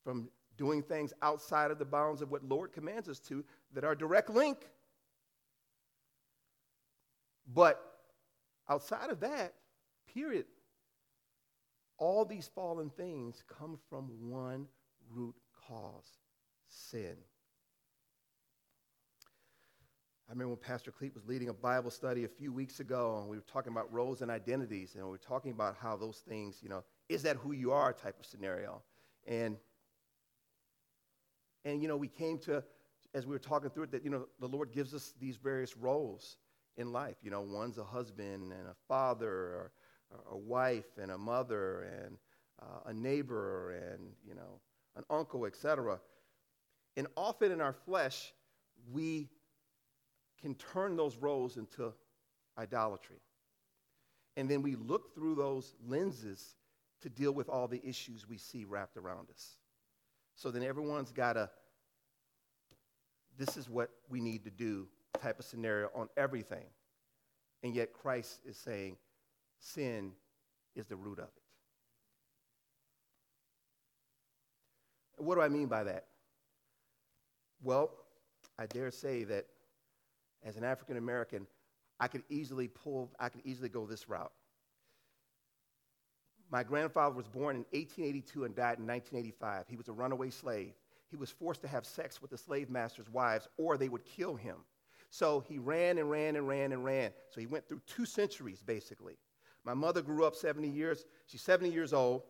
[0.02, 3.94] from doing things outside of the bounds of what Lord commands us to, that are
[3.94, 4.68] direct link
[7.52, 7.80] but
[8.68, 9.54] outside of that,
[10.12, 10.46] period,
[11.98, 14.66] all these fallen things come from one
[15.10, 15.34] root
[15.68, 16.18] cause
[16.68, 17.16] sin.
[20.28, 23.28] I remember when Pastor Cleet was leading a Bible study a few weeks ago, and
[23.28, 26.58] we were talking about roles and identities, and we were talking about how those things,
[26.62, 28.82] you know, is that who you are type of scenario.
[29.28, 29.56] And,
[31.64, 32.64] and you know, we came to,
[33.14, 35.76] as we were talking through it, that, you know, the Lord gives us these various
[35.76, 36.38] roles
[36.76, 37.16] in life.
[37.22, 39.72] You know, one's a husband and a father, or,
[40.10, 42.16] or a wife and a mother, and
[42.60, 44.60] uh, a neighbor, and, you know,
[44.96, 46.00] an uncle, etc.
[46.96, 48.32] And often in our flesh,
[48.90, 49.28] we
[50.40, 51.92] can turn those roles into
[52.58, 53.20] idolatry.
[54.36, 56.56] And then we look through those lenses
[57.02, 59.56] to deal with all the issues we see wrapped around us.
[60.34, 61.50] So then everyone's got a,
[63.38, 64.86] this is what we need to do
[65.20, 66.64] type of scenario on everything.
[67.62, 68.96] And yet Christ is saying
[69.58, 70.12] sin
[70.74, 71.42] is the root of it.
[75.18, 76.04] What do I mean by that?
[77.62, 77.90] Well,
[78.58, 79.46] I dare say that
[80.44, 81.46] as an African American,
[81.98, 84.32] I could easily pull, I could easily go this route.
[86.50, 89.64] My grandfather was born in 1882 and died in 1985.
[89.68, 90.74] He was a runaway slave.
[91.10, 94.36] He was forced to have sex with the slave master's wives, or they would kill
[94.36, 94.56] him.
[95.10, 97.12] So he ran and ran and ran and ran.
[97.30, 99.18] So he went through two centuries, basically.
[99.64, 101.04] My mother grew up 70 years.
[101.26, 102.22] She's 70 years old.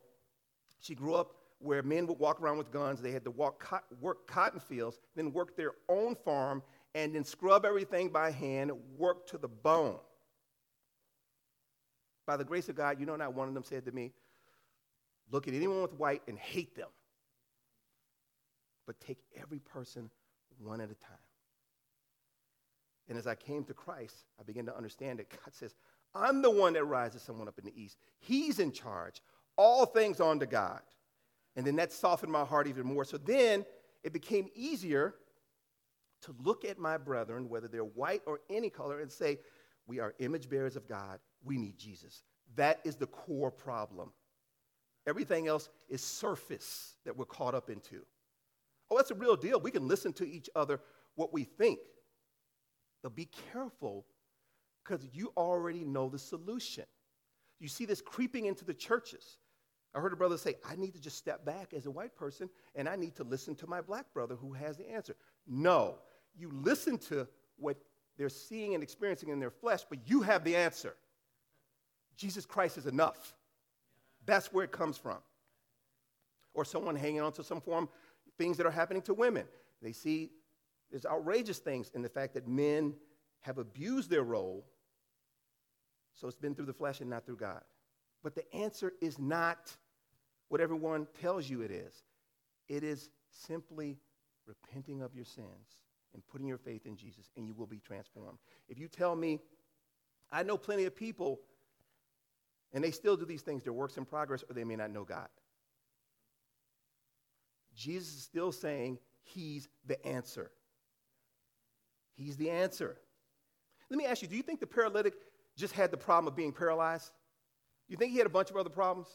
[0.80, 3.00] She grew up where men would walk around with guns.
[3.00, 6.62] They had to walk, work cotton fields, then work their own farm,
[6.94, 9.98] and then scrub everything by hand, work to the bone.
[12.26, 14.12] By the grace of God, you know, not one of them said to me,
[15.30, 16.88] Look at anyone with white and hate them,
[18.86, 20.08] but take every person
[20.58, 21.25] one at a time.
[23.08, 25.74] And as I came to Christ, I began to understand that God says,
[26.14, 27.98] I'm the one that rises someone up in the east.
[28.18, 29.20] He's in charge.
[29.56, 30.80] All things on to God.
[31.54, 33.04] And then that softened my heart even more.
[33.04, 33.64] So then
[34.02, 35.14] it became easier
[36.22, 39.38] to look at my brethren, whether they're white or any color, and say,
[39.86, 41.18] We are image bearers of God.
[41.44, 42.22] We need Jesus.
[42.56, 44.12] That is the core problem.
[45.06, 48.02] Everything else is surface that we're caught up into.
[48.90, 49.60] Oh, that's a real deal.
[49.60, 50.80] We can listen to each other
[51.14, 51.78] what we think.
[53.10, 54.06] Be careful
[54.84, 56.84] because you already know the solution.
[57.58, 59.38] You see this creeping into the churches.
[59.94, 62.50] I heard a brother say, I need to just step back as a white person
[62.74, 65.16] and I need to listen to my black brother who has the answer.
[65.46, 65.96] No,
[66.36, 67.78] you listen to what
[68.18, 70.96] they're seeing and experiencing in their flesh, but you have the answer.
[72.16, 73.34] Jesus Christ is enough.
[74.26, 75.18] That's where it comes from.
[76.52, 77.88] Or someone hanging on to some form,
[78.38, 79.46] things that are happening to women.
[79.82, 80.30] They see
[80.90, 82.94] there's outrageous things in the fact that men
[83.40, 84.64] have abused their role,
[86.14, 87.62] so it's been through the flesh and not through God.
[88.22, 89.76] But the answer is not
[90.48, 91.94] what everyone tells you it is.
[92.68, 93.98] It is simply
[94.46, 95.82] repenting of your sins
[96.14, 98.38] and putting your faith in Jesus, and you will be transformed.
[98.68, 99.40] If you tell me,
[100.32, 101.40] I know plenty of people,
[102.72, 105.04] and they still do these things, they're works in progress, or they may not know
[105.04, 105.28] God.
[107.74, 110.50] Jesus is still saying he's the answer.
[112.16, 112.96] He's the answer.
[113.90, 115.14] Let me ask you do you think the paralytic
[115.56, 117.10] just had the problem of being paralyzed?
[117.88, 119.08] You think he had a bunch of other problems?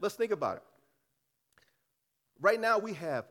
[0.00, 0.62] Let's think about it.
[2.40, 3.24] Right now, we have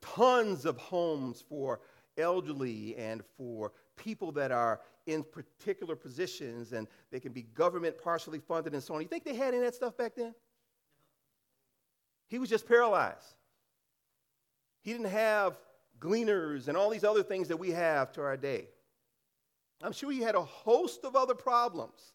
[0.00, 1.80] tons of homes for
[2.18, 8.38] elderly and for people that are in particular positions, and they can be government partially
[8.38, 9.00] funded and so on.
[9.00, 10.34] You think they had any of that stuff back then?
[12.28, 13.36] He was just paralyzed.
[14.82, 15.56] He didn't have
[16.02, 18.66] gleaners and all these other things that we have to our day.
[19.82, 22.12] I'm sure he had a host of other problems.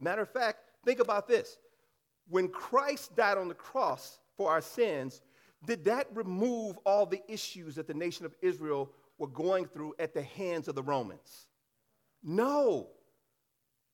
[0.00, 1.58] Matter of fact, think about this.
[2.28, 5.20] When Christ died on the cross for our sins,
[5.66, 10.14] did that remove all the issues that the nation of Israel were going through at
[10.14, 11.46] the hands of the Romans?
[12.22, 12.88] No,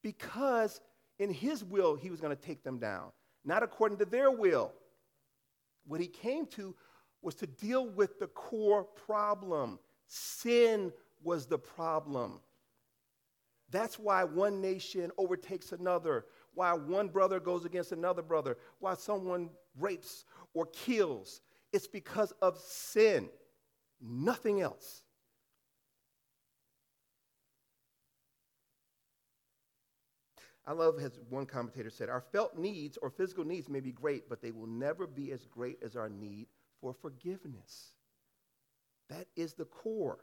[0.02, 0.80] because
[1.18, 3.10] in his will, he was going to take them down,
[3.44, 4.72] not according to their will.
[5.86, 6.74] What he came to
[7.22, 9.78] was to deal with the core problem.
[10.06, 12.40] Sin was the problem.
[13.70, 19.50] That's why one nation overtakes another, why one brother goes against another brother, why someone
[19.78, 21.40] rapes or kills.
[21.72, 23.28] It's because of sin,
[24.00, 25.02] nothing else.
[30.66, 34.28] I love, as one commentator said, our felt needs or physical needs may be great,
[34.28, 36.46] but they will never be as great as our need
[36.80, 37.92] for forgiveness.
[39.08, 40.18] That is the core.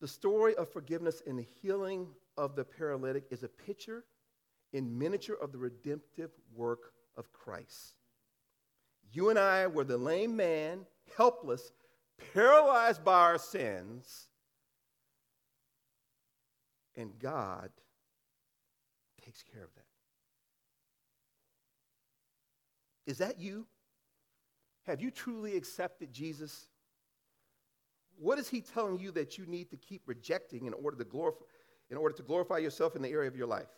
[0.00, 4.04] The story of forgiveness and the healing of the paralytic is a picture
[4.72, 7.94] in miniature of the redemptive work of Christ.
[9.12, 11.72] You and I were the lame man, helpless,
[12.32, 14.28] paralyzed by our sins,
[16.96, 17.70] and God
[19.24, 19.89] takes care of that.
[23.06, 23.66] Is that you?
[24.86, 26.66] Have you truly accepted Jesus?
[28.18, 31.40] What is he telling you that you need to keep rejecting in order to glorify,
[31.90, 33.68] in order to glorify yourself in the area of your life?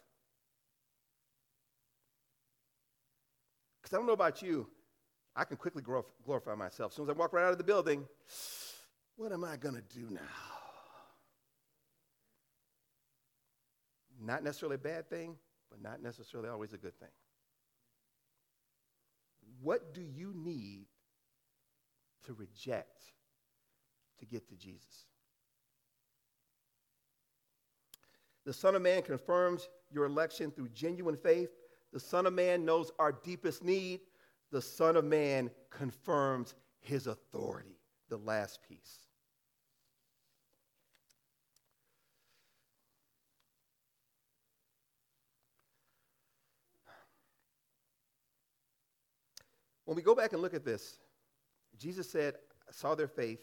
[3.81, 4.69] Because I don't know about you,
[5.35, 6.93] I can quickly glorify myself.
[6.93, 8.07] As soon as I walk right out of the building,
[9.17, 10.21] what am I going to do now?
[14.21, 15.37] Not necessarily a bad thing,
[15.71, 17.09] but not necessarily always a good thing.
[19.62, 20.87] What do you need
[22.27, 23.12] to reject
[24.18, 25.07] to get to Jesus?
[28.44, 31.51] The Son of Man confirms your election through genuine faith.
[31.92, 34.01] The Son of Man knows our deepest need.
[34.51, 37.79] The Son of Man confirms his authority.
[38.09, 39.12] The last piece.
[49.93, 51.01] When we go back and look at this,
[51.78, 52.36] Jesus said,
[52.66, 53.40] I saw their faith.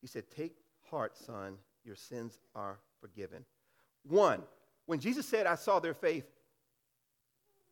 [0.00, 0.54] He said, Take
[0.90, 3.44] heart, son, your sins are forgiven.
[4.04, 4.44] One,
[4.86, 6.24] when Jesus said, I saw their faith,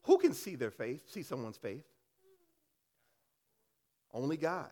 [0.03, 1.87] who can see their faith, see someone's faith?
[4.13, 4.69] Only God.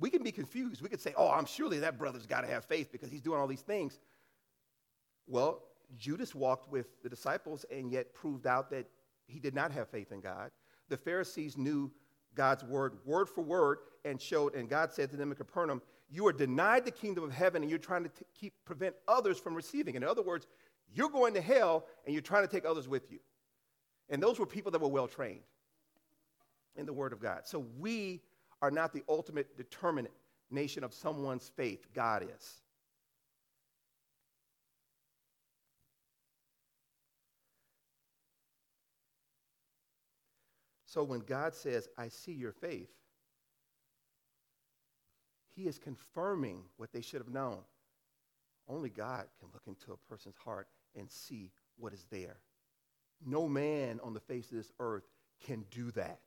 [0.00, 0.82] We can be confused.
[0.82, 3.38] We could say, oh, I'm surely that brother's got to have faith because he's doing
[3.38, 4.00] all these things.
[5.28, 5.62] Well,
[5.96, 8.88] Judas walked with the disciples and yet proved out that
[9.28, 10.50] he did not have faith in God
[10.88, 11.90] the Pharisees knew
[12.34, 16.26] God's word, word for word, and showed, and God said to them in Capernaum, You
[16.26, 19.54] are denied the kingdom of heaven, and you're trying to t- keep, prevent others from
[19.54, 19.94] receiving.
[19.94, 20.46] In other words,
[20.94, 23.18] You're going to hell and you're trying to take others with you.
[24.08, 25.40] And those were people that were well trained
[26.76, 27.40] in the Word of God.
[27.44, 28.22] So we
[28.62, 30.14] are not the ultimate determinant
[30.50, 32.62] nation of someone's faith, God is.
[40.96, 42.88] So when God says, I see your faith,
[45.54, 47.58] he is confirming what they should have known.
[48.66, 50.68] Only God can look into a person's heart
[50.98, 52.38] and see what is there.
[53.26, 55.02] No man on the face of this earth
[55.44, 56.22] can do that.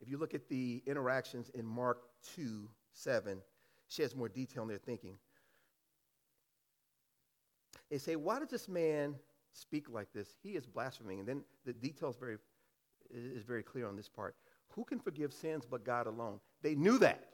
[0.00, 2.02] If you look at the interactions in Mark
[2.36, 3.42] 2 7,
[3.90, 5.16] she has more detail in their thinking.
[7.90, 9.16] They say, Why does this man
[9.52, 10.28] speak like this?
[10.42, 11.18] He is blaspheming.
[11.18, 12.36] And then the details very,
[13.12, 14.36] is very clear on this part.
[14.74, 16.38] Who can forgive sins but God alone?
[16.62, 17.26] They knew that.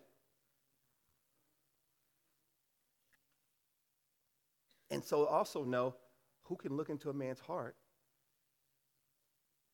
[4.91, 5.95] And so also know
[6.45, 7.77] who can look into a man's heart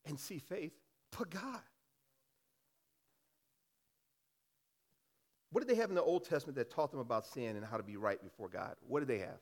[0.05, 0.73] and see faith
[1.17, 1.61] but God.
[5.53, 7.77] What did they have in the Old Testament that taught them about sin and how
[7.77, 8.75] to be right before God?
[8.87, 9.37] What did they have?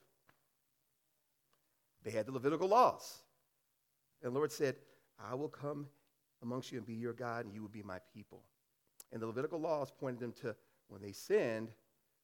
[2.03, 3.20] They had the Levitical laws.
[4.22, 4.76] And the Lord said,
[5.18, 5.88] I will come
[6.43, 8.43] amongst you and be your God, and you will be my people.
[9.14, 10.53] And the Levitical laws pointed them to
[10.89, 11.70] when they sinned,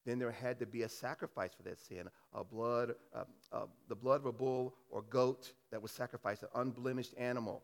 [0.05, 3.23] then there had to be a sacrifice for that sin a blood, uh,
[3.53, 7.63] uh, the blood of a bull or goat that was sacrificed, an unblemished animal.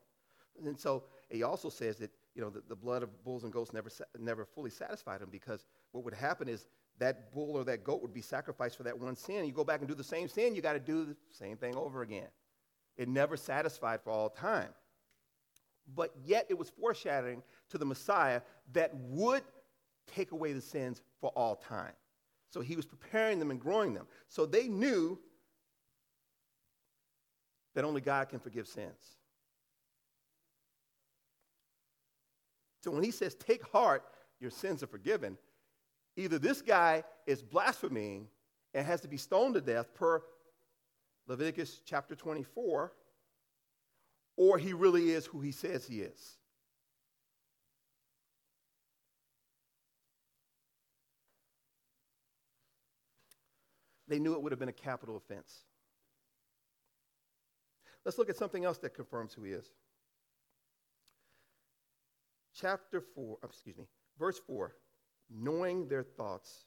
[0.64, 3.74] And so he also says that you know, the, the blood of bulls and goats
[3.74, 6.66] never, never fully satisfied him because what would happen is
[6.98, 9.44] that bull or that goat would be sacrificed for that one sin.
[9.44, 11.74] You go back and do the same sin, you got to do the same thing
[11.76, 12.28] over again.
[12.96, 14.68] It never satisfied for all time
[15.94, 18.40] but yet it was foreshadowing to the Messiah
[18.72, 19.42] that would
[20.06, 21.92] take away the sins for all time.
[22.50, 24.06] So he was preparing them and growing them.
[24.28, 25.18] So they knew
[27.74, 29.16] that only God can forgive sins.
[32.82, 34.04] So when he says, Take heart,
[34.40, 35.36] your sins are forgiven,
[36.16, 38.28] either this guy is blaspheming
[38.72, 40.22] and has to be stoned to death per
[41.26, 42.92] Leviticus chapter 24
[44.36, 46.38] or he really is who he says he is.
[54.06, 55.64] They knew it would have been a capital offense.
[58.04, 59.66] Let's look at something else that confirms who he is.
[62.54, 63.86] Chapter 4, excuse me,
[64.18, 64.74] verse 4.
[65.30, 66.64] Knowing their thoughts,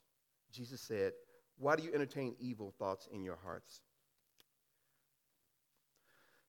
[0.51, 1.14] Jesus said,
[1.58, 3.82] Why do you entertain evil thoughts in your hearts?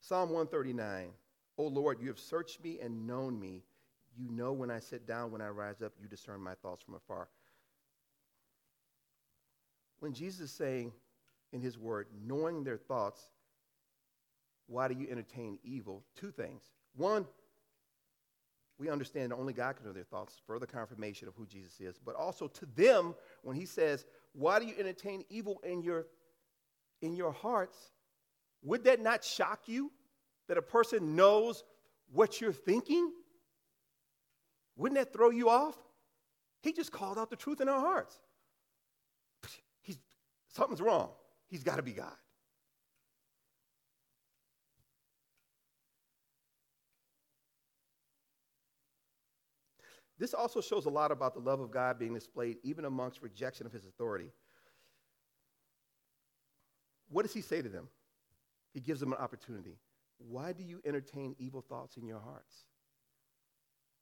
[0.01, 1.11] Psalm 139
[1.59, 3.65] O Lord, you have searched me and known me.
[4.17, 6.95] You know when I sit down, when I rise up, you discern my thoughts from
[6.95, 7.29] afar.
[9.99, 10.93] When Jesus is saying
[11.53, 13.21] in his word, knowing their thoughts,
[14.67, 16.05] why do you entertain evil?
[16.15, 16.63] Two things.
[16.95, 17.27] One,
[18.79, 21.99] we understand that only God can know their thoughts, further confirmation of who Jesus is.
[21.99, 26.07] But also to them, when he says, Why do you entertain evil in your,
[27.03, 27.77] in your hearts?
[28.63, 29.91] Would that not shock you
[30.49, 31.65] that a person knows
[32.13, 33.13] what you're thinking?
[34.77, 35.77] Wouldn't that throw you off?
[36.63, 38.19] He just called out the truth in our hearts.
[39.83, 39.99] He's,
[40.49, 41.11] something's wrong.
[41.49, 42.15] He's got to be God.
[50.19, 53.67] This also shows a lot about the love of God being displayed even amongst rejection
[53.67, 54.31] of his authority.
[57.09, 57.89] What does he say to them?
[58.75, 59.79] He gives them an opportunity.
[60.19, 62.65] Why do you entertain evil thoughts in your hearts?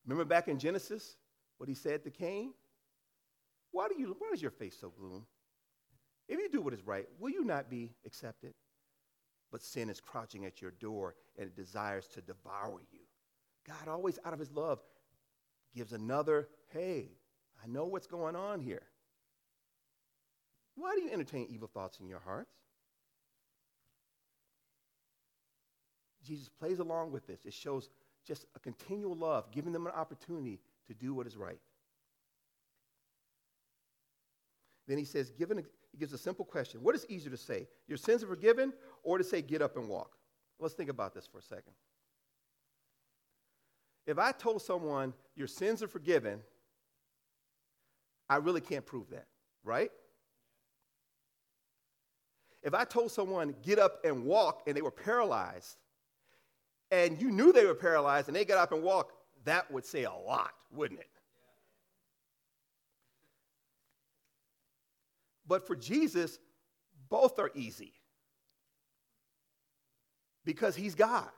[0.06, 1.16] Remember back in Genesis,
[1.58, 2.52] what he said to Cain?
[3.72, 5.26] Why, do you, why is your face so gloom?
[6.28, 8.54] If you do what is right, will you not be accepted?
[9.52, 13.00] But sin is crouching at your door and it desires to devour you.
[13.66, 14.80] God, always out of his love,
[15.76, 17.10] gives another, hey,
[17.62, 18.82] I know what's going on here.
[20.74, 22.50] Why do you entertain evil thoughts in your hearts?
[26.24, 27.44] Jesus plays along with this.
[27.44, 27.88] It shows
[28.26, 30.58] just a continual love, giving them an opportunity
[30.88, 31.60] to do what is right.
[34.88, 35.58] Then he says, given
[35.92, 36.82] he gives a simple question.
[36.82, 37.68] What is easier to say?
[37.86, 38.72] Your sins are forgiven,
[39.02, 40.16] or to say, get up and walk?
[40.58, 41.72] Let's think about this for a second.
[44.06, 46.40] If I told someone, your sins are forgiven,
[48.28, 49.26] I really can't prove that,
[49.64, 49.90] right?
[52.62, 55.76] If I told someone, get up and walk, and they were paralyzed,
[56.90, 59.12] and you knew they were paralyzed and they got up and walked,
[59.44, 61.08] that would say a lot, wouldn't it?
[65.46, 66.38] But for Jesus,
[67.08, 67.92] both are easy
[70.44, 71.28] because he's God.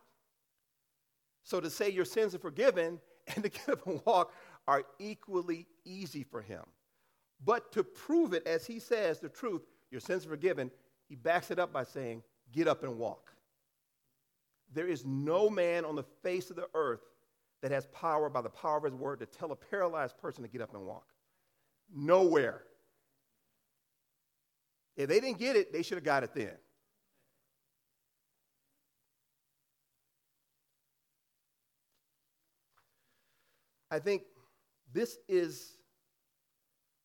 [1.48, 3.00] So to say your sins are forgiven
[3.34, 4.34] and to get up and walk
[4.66, 6.62] are equally easy for him.
[7.42, 10.70] But to prove it, as he says, the truth, your sins are forgiven,
[11.08, 12.22] he backs it up by saying,
[12.52, 13.32] get up and walk.
[14.74, 17.00] There is no man on the face of the earth
[17.62, 20.50] that has power by the power of his word to tell a paralyzed person to
[20.50, 21.06] get up and walk.
[21.94, 22.64] Nowhere.
[24.98, 26.52] If they didn't get it, they should have got it then.
[33.90, 34.22] I think
[34.92, 35.76] this is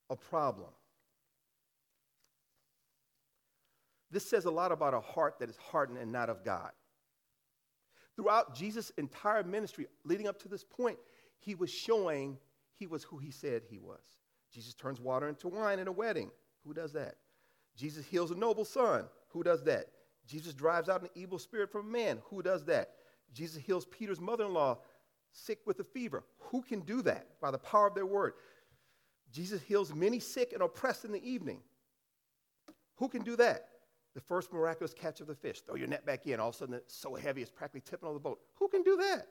[0.10, 0.70] a problem.
[4.12, 6.72] This says a lot about a heart that is hardened and not of God.
[8.16, 11.00] Throughout Jesus' entire ministry, leading up to this point,
[11.40, 12.38] he was showing
[12.76, 14.04] he was who he said he was.
[14.52, 16.30] Jesus turns water into wine in a wedding.
[16.64, 17.16] Who does that?
[17.76, 19.06] Jesus heals a noble son.
[19.30, 19.88] Who does that?
[20.28, 22.20] Jesus drives out an evil spirit from a man.
[22.30, 22.92] Who does that?
[23.34, 24.78] Jesus heals Peter's mother in law
[25.34, 26.24] sick with a fever.
[26.40, 27.28] Who can do that?
[27.42, 28.34] By the power of their word.
[29.32, 31.60] Jesus heals many sick and oppressed in the evening.
[32.98, 33.70] Who can do that?
[34.14, 35.62] The first miraculous catch of the fish.
[35.62, 36.40] Throw your net back in.
[36.40, 38.40] All of a sudden, it's so heavy, it's practically tipping on the boat.
[38.60, 39.28] Who can do that?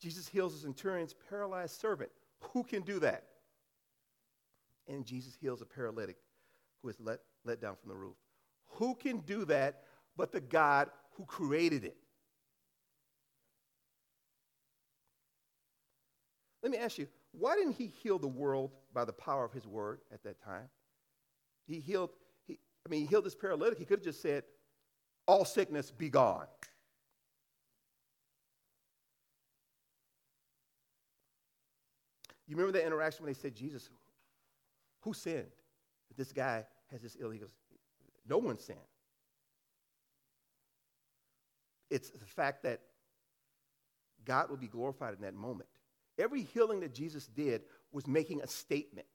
[0.00, 2.10] Jesus heals a centurion's paralyzed servant.
[2.52, 3.24] Who can do that?
[4.88, 6.16] And Jesus heals a paralytic
[6.82, 8.16] who is let, let down from the roof.
[8.66, 9.82] Who can do that
[10.16, 11.96] but the God who created it?
[16.62, 19.66] Let me ask you, why didn't he heal the world by the power of his
[19.66, 20.68] word at that time?
[21.66, 22.10] He healed,
[22.46, 23.78] he, I mean, he healed this paralytic.
[23.78, 24.44] He could have just said,
[25.26, 26.46] All sickness be gone.
[32.46, 33.88] You remember that interaction when they said, Jesus,
[35.00, 35.46] who sinned?
[36.16, 37.30] This guy has this ill.
[37.30, 37.54] He goes,
[38.28, 38.78] No one sinned.
[41.90, 42.80] It's the fact that
[44.24, 45.68] God will be glorified in that moment.
[46.22, 49.06] Every healing that Jesus did was making a statement.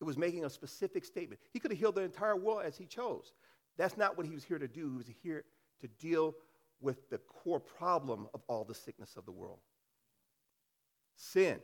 [0.00, 1.40] It was making a specific statement.
[1.52, 3.32] He could have healed the entire world as he chose.
[3.78, 4.90] That's not what he was here to do.
[4.90, 5.44] He was here
[5.80, 6.34] to deal
[6.80, 9.60] with the core problem of all the sickness of the world
[11.16, 11.60] sin.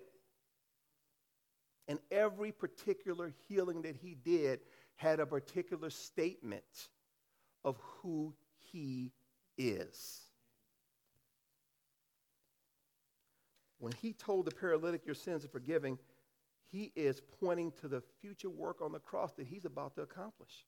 [1.89, 4.61] And every particular healing that he did
[4.97, 6.89] had a particular statement
[7.65, 8.35] of who
[8.73, 9.13] he
[9.59, 10.21] is.
[13.83, 15.99] When he told the paralytic, Your sins are forgiven,
[16.71, 20.67] he is pointing to the future work on the cross that he's about to accomplish.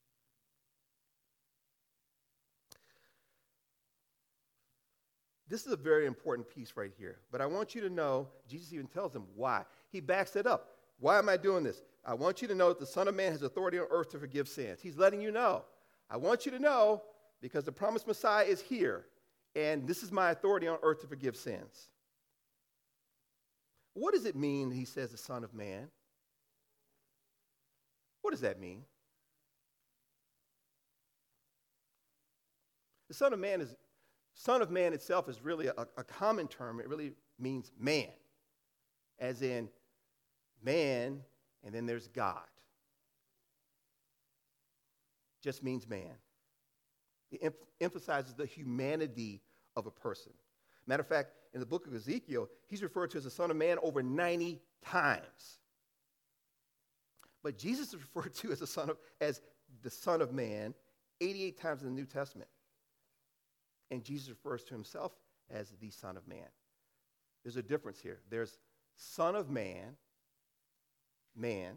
[5.49, 7.19] This is a very important piece right here.
[7.31, 9.63] But I want you to know, Jesus even tells them why.
[9.93, 10.71] He backs it up.
[10.99, 11.83] Why am I doing this?
[12.05, 14.19] I want you to know that the Son of Man has authority on earth to
[14.19, 14.81] forgive sins.
[14.83, 15.63] He's letting you know.
[16.11, 17.05] I want you to know
[17.41, 19.07] because the promised Messiah is here,
[19.55, 21.91] and this is my authority on earth to forgive sins.
[23.95, 25.89] What does it mean, he says, the Son of Man?
[28.23, 28.83] What does that mean?
[33.09, 33.77] The Son of Man is,
[34.35, 36.81] Son of Man itself is really a, a common term.
[36.81, 38.09] It really means man,
[39.21, 39.69] as in
[40.63, 41.21] man,
[41.63, 42.43] and then there's God.
[45.43, 46.17] Just means man.
[47.31, 49.43] It em- emphasizes the humanity
[49.77, 50.33] of a person.
[50.87, 53.57] Matter of fact, in the book of Ezekiel, he's referred to as the Son of
[53.57, 55.59] Man over 90 times.
[57.43, 59.41] But Jesus is referred to as the Son of, as
[59.83, 60.75] the Son of Man
[61.21, 62.51] 88 times in the New Testament.
[63.91, 65.13] And Jesus refers to himself
[65.51, 66.49] as the Son of Man.
[67.45, 68.21] There's a difference here.
[68.31, 68.59] There's
[68.97, 69.97] Son of Man,
[71.37, 71.75] man,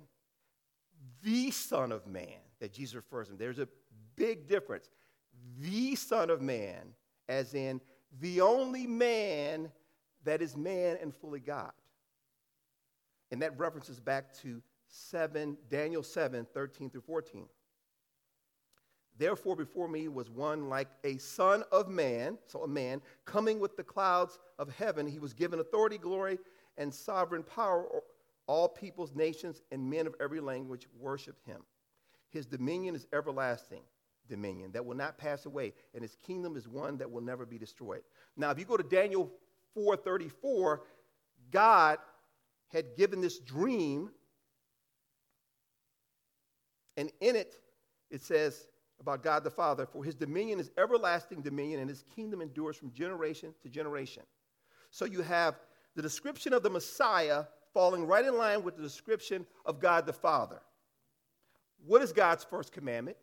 [1.21, 3.36] the Son of Man that Jesus refers to.
[3.36, 3.67] There's a
[4.15, 4.89] big difference.
[5.59, 6.93] The Son of Man,
[7.30, 7.82] as in
[8.20, 9.72] the only man
[10.24, 11.72] that is man and fully God.
[13.32, 17.45] And that references back to 7, Daniel 7, 13 through 14.
[19.18, 23.76] Therefore, before me was one like a son of man, so a man, coming with
[23.76, 25.08] the clouds of heaven.
[25.08, 26.38] He was given authority, glory,
[26.78, 27.88] and sovereign power.
[28.45, 31.64] All peoples, nations, and men of every language worshiped him.
[32.30, 33.82] His dominion is everlasting
[34.28, 37.57] dominion that will not pass away, and his kingdom is one that will never be
[37.57, 38.01] destroyed.
[38.36, 39.32] Now, if you go to Daniel
[39.75, 40.82] 4:34,
[41.51, 41.99] God
[42.67, 44.11] had given this dream,
[46.95, 47.55] and in it
[48.09, 48.67] it says
[48.99, 52.91] about God the Father, for his dominion is everlasting dominion, and his kingdom endures from
[52.91, 54.23] generation to generation.
[54.89, 55.59] So you have
[55.95, 60.13] the description of the Messiah falling right in line with the description of God the
[60.13, 60.61] Father.
[61.86, 63.17] What is God's first commandment?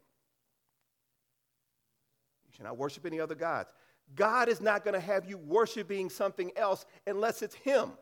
[2.55, 3.70] Should not worship any other gods.
[4.14, 7.92] God is not going to have you worshiping something else unless it's Him.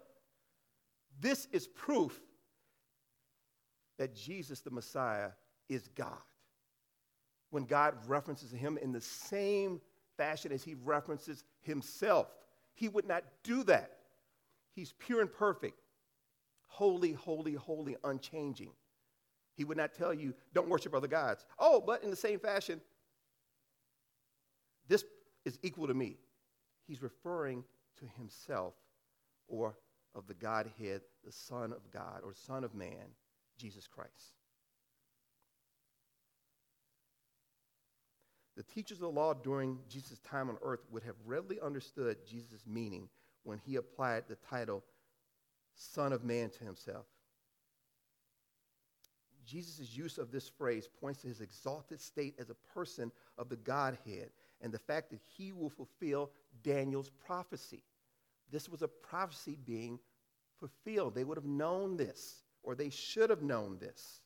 [1.20, 2.20] This is proof
[3.98, 5.30] that Jesus, the Messiah,
[5.68, 6.18] is God.
[7.50, 9.80] When God references Him in the same
[10.16, 12.28] fashion as He references Himself,
[12.74, 13.98] He would not do that.
[14.74, 15.80] He's pure and perfect,
[16.66, 18.72] holy, holy, holy, unchanging.
[19.54, 21.44] He would not tell you, don't worship other gods.
[21.58, 22.80] Oh, but in the same fashion,
[24.88, 25.04] this
[25.44, 26.16] is equal to me.
[26.86, 27.64] He's referring
[27.98, 28.74] to himself
[29.48, 29.76] or
[30.14, 33.14] of the Godhead, the Son of God or Son of Man,
[33.56, 34.34] Jesus Christ.
[38.56, 42.64] The teachers of the law during Jesus' time on earth would have readily understood Jesus'
[42.66, 43.08] meaning
[43.44, 44.84] when he applied the title
[45.74, 47.06] Son of Man to himself.
[49.46, 53.56] Jesus' use of this phrase points to his exalted state as a person of the
[53.56, 54.30] Godhead
[54.60, 56.30] and the fact that he will fulfill
[56.62, 57.82] Daniel's prophecy.
[58.50, 59.98] This was a prophecy being
[60.58, 61.14] fulfilled.
[61.14, 64.20] They would have known this, or they should have known this.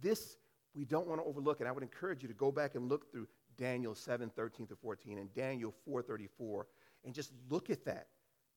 [0.00, 0.36] This
[0.74, 3.12] we don't want to overlook, and I would encourage you to go back and look
[3.12, 6.66] through Daniel 7, 13 to 14, and Daniel 4, 34,
[7.04, 8.06] and just look at that,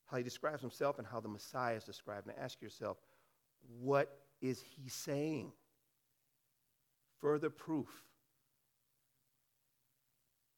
[0.06, 2.98] how he describes himself and how the Messiah is described, and ask yourself,
[3.82, 5.52] what is he saying?
[7.22, 7.88] Further proof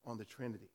[0.06, 0.72] on the Trinity.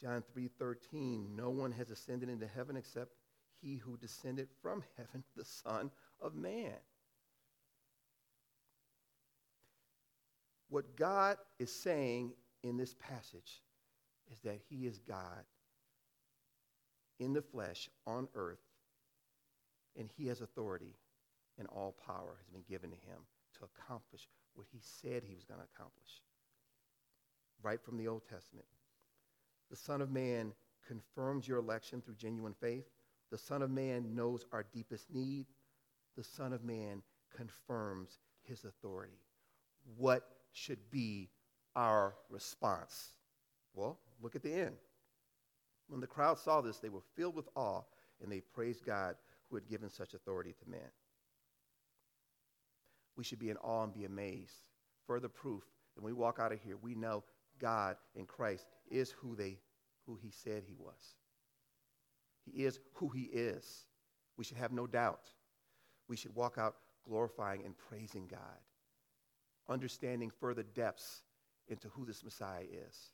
[0.00, 3.12] John 3:13 No one has ascended into heaven except
[3.60, 5.90] he who descended from heaven, the Son
[6.20, 6.78] of Man.
[10.68, 12.32] What God is saying
[12.62, 13.62] in this passage
[14.30, 15.44] is that he is God
[17.20, 18.58] in the flesh on earth,
[19.96, 20.96] and he has authority
[21.58, 23.18] and all power has been given to him
[23.58, 26.22] to accomplish what he said he was going to accomplish.
[27.62, 28.66] Right from the Old Testament.
[29.70, 30.52] The Son of Man
[30.88, 32.86] confirms your election through genuine faith.
[33.30, 35.46] The Son of Man knows our deepest need.
[36.16, 37.02] The Son of Man
[37.36, 39.20] confirms his authority.
[39.96, 41.28] What should be
[41.76, 43.12] our response?
[43.74, 44.76] Well, look at the end.
[45.90, 47.82] When the crowd saw this, they were filled with awe
[48.22, 49.16] and they praised God
[49.48, 50.90] who had given such authority to man
[53.20, 54.62] we should be in awe and be amazed.
[55.06, 55.62] Further proof
[55.94, 57.22] when we walk out of here, we know
[57.58, 59.58] God in Christ is who, they,
[60.06, 61.16] who he said he was.
[62.46, 63.84] He is who he is.
[64.38, 65.26] We should have no doubt.
[66.08, 66.76] We should walk out
[67.06, 68.40] glorifying and praising God,
[69.68, 71.22] understanding further depths
[71.68, 73.12] into who this Messiah is.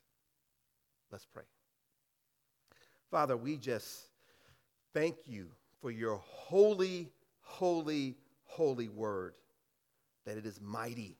[1.11, 1.43] Let's pray.
[3.09, 4.07] Father, we just
[4.93, 5.47] thank you
[5.81, 9.33] for your holy, holy, holy word
[10.25, 11.17] that it is mighty.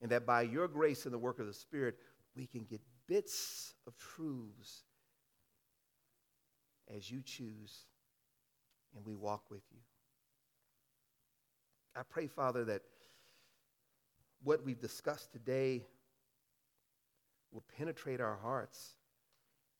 [0.00, 1.96] And that by your grace and the work of the Spirit,
[2.36, 4.82] we can get bits of truths
[6.94, 7.86] as you choose,
[8.94, 9.80] and we walk with you.
[11.96, 12.82] I pray, Father, that
[14.44, 15.84] what we've discussed today
[17.50, 18.96] will penetrate our hearts,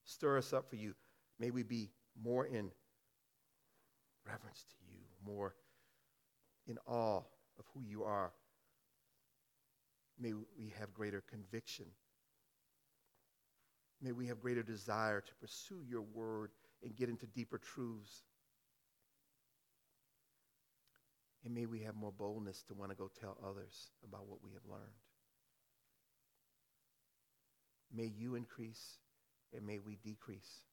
[0.07, 0.95] stir us up for you.
[1.39, 1.91] May we be
[2.21, 2.71] more in
[4.27, 5.55] reverence to you, more
[6.67, 7.23] in awe
[7.59, 8.33] of who you are.
[10.19, 11.85] May we have greater conviction.
[14.01, 16.51] May we have greater desire to pursue your word
[16.83, 18.23] and get into deeper truths.
[21.45, 24.51] And may we have more boldness to want to go tell others about what we
[24.53, 24.83] have learned.
[27.95, 28.99] May you increase
[29.55, 30.65] and may we decrease.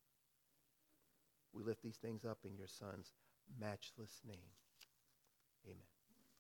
[1.54, 3.12] We lift these things up in your son's
[3.60, 4.52] matchless name.
[5.66, 5.93] Amen.